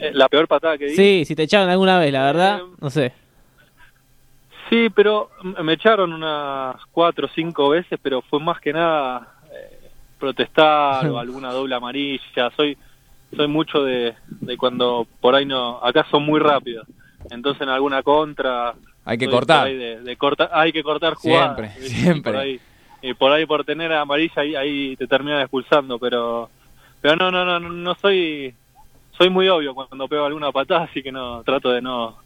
Eh, 0.00 0.10
La 0.14 0.28
peor 0.28 0.46
patada 0.46 0.78
que 0.78 0.86
di. 0.86 0.94
Sí, 0.94 1.24
si 1.24 1.34
te 1.34 1.42
echaron 1.44 1.68
alguna 1.68 1.98
vez, 1.98 2.12
la 2.12 2.24
verdad, 2.24 2.60
Eh, 2.60 2.70
no 2.80 2.90
sé. 2.90 3.12
Sí, 4.70 4.88
pero 4.90 5.30
me 5.64 5.72
echaron 5.72 6.12
unas 6.12 6.76
cuatro 6.92 7.26
o 7.26 7.30
cinco 7.34 7.70
veces, 7.70 7.98
pero 8.02 8.20
fue 8.22 8.38
más 8.38 8.60
que 8.60 8.72
nada 8.72 9.34
protestar 10.18 11.06
o 11.10 11.18
alguna 11.18 11.52
doble 11.52 11.74
amarilla. 11.74 12.50
Soy 12.56 12.76
soy 13.36 13.46
mucho 13.46 13.82
de, 13.84 14.14
de 14.40 14.56
cuando 14.56 15.06
por 15.20 15.34
ahí 15.34 15.44
no. 15.44 15.78
Acá 15.84 16.06
son 16.10 16.24
muy 16.24 16.40
rápidos. 16.40 16.86
Entonces 17.30 17.62
en 17.62 17.68
alguna 17.68 18.02
contra. 18.02 18.74
Hay 19.04 19.18
que 19.18 19.28
cortar. 19.28 19.66
ahí 19.66 19.76
de, 19.76 20.00
de 20.02 20.16
corta- 20.16 20.50
hay 20.52 20.72
que 20.72 20.82
cortar 20.82 21.14
jugadas. 21.14 21.56
Siempre, 21.56 21.80
¿viste? 21.80 21.96
siempre. 22.00 22.30
Y 22.30 22.32
por 22.34 22.36
ahí, 22.36 22.60
y 23.02 23.14
por 23.14 23.32
ahí 23.32 23.46
por 23.46 23.64
tener 23.64 23.92
amarilla 23.92 24.42
ahí, 24.42 24.54
ahí 24.54 24.96
te 24.96 25.06
terminan 25.06 25.40
expulsando, 25.40 25.98
pero 25.98 26.50
pero 27.00 27.16
no, 27.16 27.30
no, 27.30 27.44
no, 27.44 27.60
no, 27.60 27.68
no 27.70 27.94
soy 27.96 28.54
soy 29.16 29.30
muy 29.30 29.48
obvio 29.48 29.74
cuando 29.74 30.08
pego 30.08 30.24
alguna 30.24 30.50
patada, 30.52 30.84
así 30.84 31.02
que 31.02 31.10
no 31.12 31.42
trato 31.42 31.70
de 31.70 31.80
no 31.82 32.16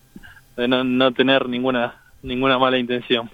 de 0.56 0.68
no, 0.68 0.82
no 0.84 1.12
tener 1.12 1.48
ninguna 1.48 1.96
ninguna 2.22 2.58
mala 2.58 2.78
intención. 2.78 3.28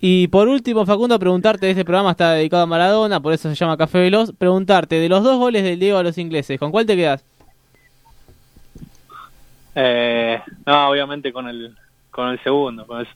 Y 0.00 0.28
por 0.28 0.48
último, 0.48 0.84
Facundo, 0.84 1.18
preguntarte, 1.18 1.70
este 1.70 1.84
programa 1.84 2.10
está 2.10 2.32
dedicado 2.32 2.62
a 2.64 2.66
Maradona, 2.66 3.18
por 3.20 3.32
eso 3.32 3.48
se 3.48 3.54
llama 3.54 3.76
Café 3.78 3.98
Veloz, 4.00 4.32
preguntarte, 4.36 4.96
de 5.00 5.08
los 5.08 5.24
dos 5.24 5.38
goles 5.38 5.64
del 5.64 5.78
Diego 5.80 5.96
a 5.98 6.02
los 6.02 6.18
ingleses, 6.18 6.58
¿con 6.58 6.70
cuál 6.70 6.84
te 6.86 6.96
quedas? 6.96 7.24
Eh, 9.74 10.40
no, 10.64 10.88
obviamente 10.88 11.32
con 11.32 11.48
el 11.48 11.74
con 12.10 12.28
el 12.30 12.42
segundo. 12.42 12.86
Con 12.86 13.00
el- 13.00 13.06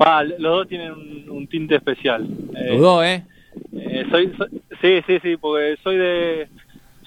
Ah, 0.00 0.22
los 0.24 0.38
dos 0.40 0.68
tienen 0.68 0.92
un, 0.92 1.24
un 1.30 1.46
tinte 1.46 1.76
especial. 1.76 2.26
Eh, 2.54 2.76
Dudó, 2.76 3.02
¿eh? 3.02 3.24
Eh, 3.74 4.06
soy, 4.10 4.30
soy- 4.36 4.62
sí, 4.82 5.02
sí, 5.06 5.18
sí, 5.22 5.36
porque 5.38 5.76
soy 5.82 5.96
de 5.96 6.48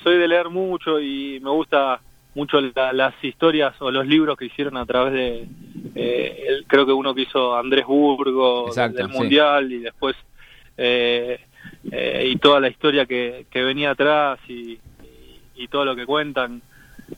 soy 0.04 0.18
de 0.18 0.28
leer 0.28 0.50
mucho 0.50 1.00
y 1.00 1.40
me 1.42 1.52
gusta 1.52 2.00
mucho 2.34 2.60
la- 2.62 2.94
las 2.94 3.14
historias 3.24 3.76
o 3.80 3.92
los 3.92 4.08
libros 4.08 4.38
que 4.38 4.46
hicieron 4.46 4.76
a 4.78 4.86
través 4.88 5.14
de 5.14 5.48
eh, 5.94 6.46
el- 6.48 6.66
creo 6.66 6.86
que 6.86 6.92
uno 6.94 7.14
que 7.14 7.22
hizo 7.24 7.56
Andrés 7.56 7.86
Burgo 7.86 8.68
Exacto, 8.68 8.98
del 8.98 9.12
sí. 9.12 9.18
mundial 9.18 9.72
y 9.72 9.80
después 9.80 10.16
eh, 10.78 11.40
eh, 11.92 12.28
y 12.32 12.36
toda 12.38 12.60
la 12.60 12.68
historia 12.70 13.06
que, 13.06 13.46
que 13.50 13.64
venía 13.64 13.92
atrás 13.92 14.40
y, 14.48 14.74
y, 14.74 14.80
y 15.56 15.68
todo 15.68 15.86
lo 15.86 15.96
que 15.96 16.06
cuentan 16.06 16.62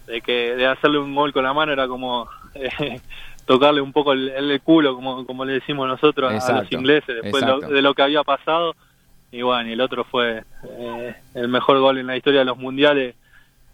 de 0.06 0.22
que 0.22 0.56
de 0.56 0.66
hacerle 0.66 1.00
un 1.00 1.16
gol 1.16 1.32
con 1.34 1.44
la 1.44 1.54
mano 1.54 1.72
era 1.72 1.88
como 1.88 2.28
eh, 2.56 3.00
tocarle 3.46 3.80
un 3.82 3.94
poco 3.94 4.12
el, 4.14 4.30
el 4.30 4.62
culo 4.62 4.96
como 4.96 5.26
como 5.26 5.46
le 5.46 5.54
decimos 5.54 5.88
nosotros 5.88 6.32
a- 6.32 6.36
a 6.36 6.52
los 6.62 6.72
ingleses 6.80 7.16
después 7.22 7.42
de 7.42 7.48
lo- 7.48 7.60
de 7.76 7.82
lo 7.82 7.94
que 7.94 8.02
había 8.02 8.24
pasado 8.24 8.76
y 9.32 9.42
bueno, 9.42 9.70
y 9.70 9.74
el 9.74 9.82
otro 9.82 10.04
fue 10.06 10.44
eh, 10.70 11.16
el 11.36 11.48
mejor 11.50 11.80
gol 11.80 11.98
en 11.98 12.08
la 12.08 12.16
historia 12.16 12.40
de 12.40 12.46
los 12.46 12.58
mundiales. 12.58 13.16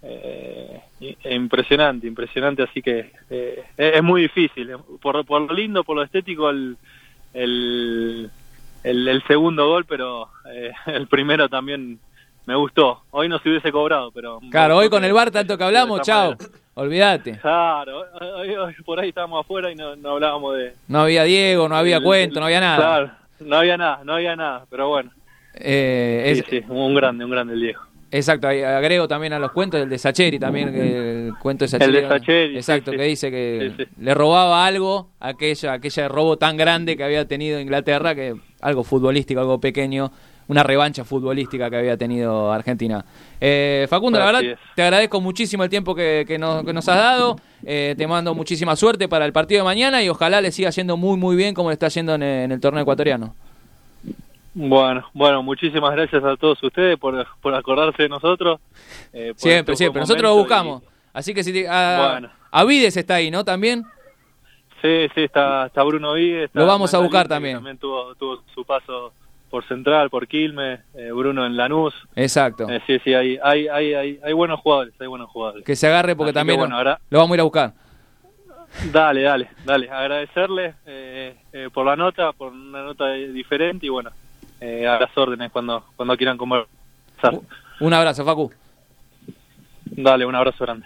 Eh, 0.05 0.81
y- 0.99 1.17
e 1.23 1.33
impresionante, 1.33 2.05
impresionante, 2.07 2.63
así 2.63 2.81
que 2.81 3.11
eh, 3.29 3.63
es, 3.77 4.03
muy 4.03 4.23
difícil. 4.23 4.71
Por, 5.01 5.25
por 5.25 5.41
lo 5.41 5.53
lindo, 5.53 5.83
por 5.85 5.95
lo 5.95 6.03
estético, 6.03 6.49
el, 6.49 6.75
el, 7.33 8.29
el, 8.83 9.07
el 9.07 9.23
segundo 9.23 9.67
gol, 9.67 9.85
pero 9.85 10.27
eh, 10.51 10.71
el 10.87 11.07
primero 11.07 11.47
también 11.47 11.99
me 12.45 12.55
gustó. 12.55 13.03
Hoy 13.11 13.29
no 13.29 13.39
se 13.39 13.49
hubiese 13.49 13.71
cobrado, 13.71 14.11
pero... 14.11 14.39
Claro, 14.51 14.77
hoy 14.77 14.89
con 14.89 15.03
el 15.05 15.13
bar 15.13 15.31
tanto 15.31 15.57
que 15.57 15.63
hablamos, 15.63 16.01
chao. 16.01 16.35
Olvídate. 16.75 17.37
Claro, 17.39 18.03
hoy- 18.19 18.49
hoy 18.55 18.73
por 18.83 18.99
ahí 18.99 19.09
estábamos 19.09 19.45
afuera 19.45 19.71
y 19.71 19.75
no, 19.75 19.95
no 19.95 20.11
hablábamos 20.11 20.57
de... 20.57 20.73
No 20.87 21.01
había 21.01 21.23
Diego, 21.23 21.69
no 21.69 21.75
había 21.75 22.01
cuento, 22.01 22.39
no 22.41 22.47
había 22.47 22.59
nada. 22.59 22.77
Claro, 22.77 23.11
no 23.39 23.55
había 23.57 23.77
nada, 23.77 24.01
no 24.03 24.15
había 24.15 24.35
nada, 24.35 24.65
pero 24.69 24.89
bueno. 24.89 25.11
Eh, 25.53 26.43
Sí, 26.49 26.59
sí, 26.59 26.65
un 26.67 26.93
grande, 26.95 27.23
un 27.23 27.31
grande 27.31 27.53
el 27.53 27.61
Diego. 27.61 27.81
Exacto, 28.15 28.47
ahí 28.47 28.61
agrego 28.61 29.07
también 29.07 29.33
a 29.33 29.39
los 29.39 29.51
cuentos 29.51 29.81
el 29.81 29.89
de 29.89 29.97
Sacheri 29.97 30.37
también, 30.37 30.69
el 30.69 31.33
cuento 31.41 31.65
de 31.65 31.69
Sacheri. 31.69 31.97
El 31.97 32.03
de 32.03 32.07
Sacheri, 32.07 32.55
Exacto, 32.57 32.91
sí, 32.91 32.97
que 32.97 33.03
dice 33.03 33.31
que 33.31 33.73
Sí, 33.75 33.83
sí. 33.83 33.89
le 33.99 34.13
robaba 34.13 34.67
algo, 34.67 35.09
aquella, 35.19 35.73
aquella 35.73 36.07
robo 36.09 36.37
tan 36.37 36.55
grande 36.55 36.95
que 36.95 37.03
había 37.03 37.27
tenido 37.27 37.59
Inglaterra, 37.59 38.13
que 38.13 38.35
algo 38.61 38.83
futbolístico, 38.83 39.39
algo 39.39 39.59
pequeño, 39.59 40.11
una 40.47 40.61
revancha 40.61 41.03
futbolística 41.03 41.71
que 41.71 41.77
había 41.77 41.97
tenido 41.97 42.51
Argentina. 42.51 43.03
Eh, 43.41 43.87
Facundo, 43.89 44.19
la 44.19 44.25
verdad, 44.25 44.41
te 44.75 44.83
agradezco 44.83 45.19
muchísimo 45.19 45.63
el 45.63 45.71
tiempo 45.71 45.95
que, 45.95 46.23
que 46.27 46.37
nos, 46.37 46.63
que 46.63 46.71
nos 46.71 46.87
has 46.89 46.97
dado, 46.97 47.37
eh, 47.65 47.95
te 47.97 48.05
mando 48.05 48.35
muchísima 48.35 48.75
suerte 48.75 49.07
para 49.07 49.25
el 49.25 49.33
partido 49.33 49.61
de 49.61 49.65
mañana 49.65 50.03
y 50.03 50.09
ojalá 50.09 50.39
le 50.39 50.51
siga 50.51 50.69
yendo 50.69 50.97
muy, 50.97 51.17
muy 51.17 51.35
bien 51.35 51.55
como 51.55 51.69
le 51.69 51.73
está 51.73 51.87
yendo 51.87 52.13
en, 52.13 52.21
en 52.21 52.51
el 52.51 52.59
torneo 52.59 52.83
ecuatoriano. 52.83 53.35
Bueno, 54.55 55.09
bueno, 55.13 55.41
muchísimas 55.41 55.91
gracias 55.95 56.23
a 56.23 56.35
todos 56.37 56.61
ustedes 56.61 56.97
por, 56.99 57.25
por 57.41 57.55
acordarse 57.55 58.03
de 58.03 58.09
nosotros. 58.09 58.59
eh, 59.11 59.33
Siempre, 59.35 59.75
siempre. 59.75 59.99
Nosotros 60.01 60.23
lo 60.23 60.35
buscamos. 60.35 60.83
Así 61.11 61.33
que 61.33 61.43
si 61.43 61.51
te, 61.53 61.67
a, 61.67 62.09
Bueno. 62.11 62.29
Avides 62.51 62.95
está 62.97 63.15
ahí, 63.15 63.31
¿no? 63.31 63.43
También. 63.43 63.83
sí, 64.81 65.07
sí, 65.15 65.21
está, 65.23 65.65
está 65.67 65.81
Bruno 65.83 66.13
Vides. 66.13 66.45
está 66.45 66.59
Lo 66.59 66.67
vamos 66.67 66.93
a 66.93 66.99
buscar 66.99 67.27
también. 67.27 67.55
También 67.55 67.77
tuvo, 67.77 68.13
tuvo 68.15 68.43
su 68.53 68.63
paso 68.63 69.11
por 69.49 69.63
Central, 69.67 70.09
por 70.09 70.27
Quilmes, 70.27 70.79
eh, 70.95 71.11
Bruno 71.11 71.45
en 71.45 71.55
Lanús. 71.57 71.93
Exacto. 72.15 72.67
Eh, 72.69 72.81
sí, 72.87 72.99
sí, 73.03 73.13
hay, 73.13 73.37
hay, 73.43 73.67
hay, 73.67 73.93
hay, 73.93 74.19
hay 74.23 74.33
buenos 74.33 74.59
jugadores, 74.59 74.93
hay 74.99 75.07
buenos 75.07 75.29
jugadores. 75.29 75.63
Que 75.65 75.75
se 75.75 75.87
agarre 75.87 76.15
porque 76.15 76.29
Así 76.31 76.35
también 76.35 76.59
bueno, 76.59 76.73
lo- 76.73 76.77
ahora- 76.77 76.99
lo 77.09 77.17
vamos 77.19 77.31
a 77.31 77.35
ir 77.35 77.39
a 77.39 77.43
buscar. 77.43 77.73
Dale, 78.91 79.21
dale, 79.21 79.49
dale. 79.65 79.89
Agradecerles 79.91 80.75
eh, 80.87 81.35
eh, 81.53 81.69
por 81.71 81.85
la 81.85 81.95
nota, 81.95 82.31
por 82.33 82.51
una 82.51 82.81
nota 82.83 83.11
diferente 83.13 83.85
y 83.85 83.89
bueno, 83.89 84.09
eh, 84.63 84.87
a 84.87 84.97
las 84.97 85.17
órdenes 85.17 85.51
cuando, 85.51 85.83
cuando 85.97 86.15
quieran 86.15 86.37
conversar. 86.37 87.37
Un 87.81 87.93
abrazo, 87.93 88.23
Facu. 88.23 88.49
Dale, 89.85 90.25
un 90.25 90.35
abrazo 90.35 90.63
grande. 90.63 90.85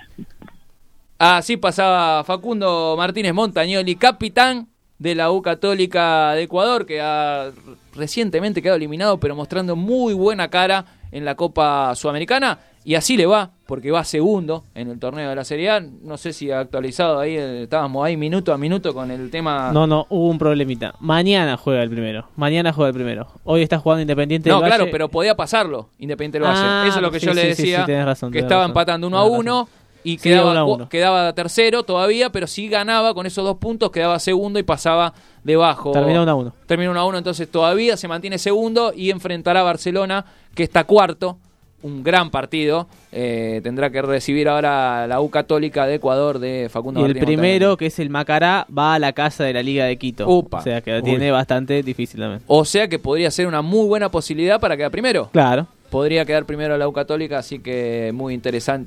Así 1.19 1.57
pasaba 1.57 2.23
Facundo 2.23 2.95
Martínez 2.97 3.33
Montañoli, 3.33 3.95
capitán 3.95 4.67
de 4.97 5.13
la 5.13 5.31
U 5.31 5.43
Católica 5.43 6.33
de 6.33 6.43
Ecuador, 6.43 6.87
que 6.87 7.01
ha 7.01 7.51
recientemente 7.93 8.63
quedado 8.63 8.77
eliminado, 8.77 9.19
pero 9.19 9.35
mostrando 9.35 9.75
muy 9.75 10.15
buena 10.15 10.49
cara 10.49 10.85
en 11.11 11.23
la 11.23 11.35
Copa 11.35 11.93
Sudamericana. 11.95 12.57
Y 12.87 12.95
así 12.95 13.17
le 13.17 13.25
va, 13.25 13.51
porque 13.65 13.91
va 13.91 14.05
segundo 14.05 14.63
en 14.73 14.89
el 14.89 14.97
torneo 14.97 15.27
de 15.29 15.35
la 15.35 15.43
Serie 15.43 15.69
A. 15.71 15.81
No 15.81 16.15
sé 16.15 16.31
si 16.31 16.51
ha 16.51 16.61
actualizado 16.61 17.19
ahí, 17.19 17.35
eh, 17.35 17.63
estábamos 17.63 18.05
ahí 18.05 18.15
minuto 18.15 18.53
a 18.53 18.57
minuto 18.57 18.93
con 18.93 19.11
el 19.11 19.29
tema. 19.29 19.71
No, 19.73 19.85
no, 19.85 20.07
hubo 20.09 20.29
un 20.29 20.37
problemita. 20.37 20.95
Mañana 21.01 21.57
juega 21.57 21.83
el 21.83 21.89
primero. 21.89 22.29
Mañana 22.37 22.71
juega 22.71 22.87
el 22.87 22.93
primero. 22.95 23.27
Hoy 23.43 23.61
está 23.61 23.77
jugando 23.77 24.03
Independiente 24.03 24.49
No, 24.49 24.61
del 24.61 24.67
claro, 24.67 24.83
Valle. 24.85 24.91
pero 24.93 25.09
podía 25.09 25.35
pasarlo 25.35 25.89
Independiente 25.99 26.39
del 26.39 26.47
Valle. 26.47 26.61
Ah, 26.63 26.85
Eso 26.87 26.95
es 26.99 27.01
lo 27.01 27.11
que 27.11 27.19
sí, 27.19 27.25
yo 27.25 27.33
le 27.33 27.41
sí, 27.41 27.47
decía, 27.63 27.85
sí, 27.85 27.93
razón, 27.93 28.31
que 28.31 28.39
estaba 28.39 28.61
razón, 28.61 28.71
empatando 28.71 29.07
uno 29.07 29.17
a 29.17 29.25
uno 29.25 29.67
y 30.05 30.15
quedaba, 30.17 30.51
uno 30.51 30.59
a 30.61 30.63
cu- 30.63 30.73
uno. 30.75 30.87
quedaba 30.87 31.33
tercero 31.33 31.83
todavía, 31.83 32.29
pero 32.31 32.47
si 32.47 32.69
ganaba 32.69 33.13
con 33.13 33.25
esos 33.25 33.43
dos 33.43 33.57
puntos, 33.57 33.91
quedaba 33.91 34.17
segundo 34.19 34.59
y 34.59 34.63
pasaba 34.63 35.13
debajo. 35.43 35.91
Terminó 35.91 36.23
uno 36.23 36.31
a 36.31 36.35
uno. 36.35 36.53
Terminó 36.65 36.91
uno 36.91 37.01
a 37.01 37.05
uno, 37.05 37.17
entonces 37.17 37.51
todavía 37.51 37.97
se 37.97 38.07
mantiene 38.07 38.37
segundo 38.37 38.93
y 38.95 39.09
enfrentará 39.09 39.59
a 39.59 39.63
Barcelona, 39.63 40.23
que 40.55 40.63
está 40.63 40.85
cuarto 40.85 41.37
un 41.81 42.03
gran 42.03 42.31
partido. 42.31 42.87
Eh, 43.11 43.61
tendrá 43.63 43.89
que 43.89 44.01
recibir 44.01 44.49
ahora 44.49 45.07
la 45.07 45.21
U 45.21 45.29
Católica 45.29 45.85
de 45.85 45.95
Ecuador 45.95 46.39
de 46.39 46.67
Facundo 46.69 46.99
Y 47.01 47.03
el 47.03 47.09
Martín 47.09 47.25
primero, 47.25 47.77
que 47.77 47.87
es 47.87 47.99
el 47.99 48.09
Macará, 48.09 48.67
va 48.75 48.95
a 48.95 48.99
la 48.99 49.13
casa 49.13 49.43
de 49.43 49.53
la 49.53 49.63
Liga 49.63 49.85
de 49.85 49.97
Quito. 49.97 50.27
O 50.27 50.61
sea 50.61 50.81
que 50.81 50.91
la 50.91 50.97
Uy. 50.97 51.03
tiene 51.03 51.31
bastante 51.31 51.83
difícil 51.83 52.19
también. 52.19 52.41
O 52.47 52.65
sea 52.65 52.87
que 52.87 52.99
podría 52.99 53.31
ser 53.31 53.47
una 53.47 53.61
muy 53.61 53.87
buena 53.87 54.09
posibilidad 54.09 54.59
para 54.59 54.75
quedar 54.75 54.91
primero. 54.91 55.29
Claro. 55.31 55.67
Podría 55.89 56.25
quedar 56.25 56.45
primero 56.45 56.77
la 56.77 56.87
U 56.87 56.91
Católica, 56.91 57.37
así 57.37 57.59
que 57.59 58.11
muy 58.13 58.33
interesante. 58.33 58.85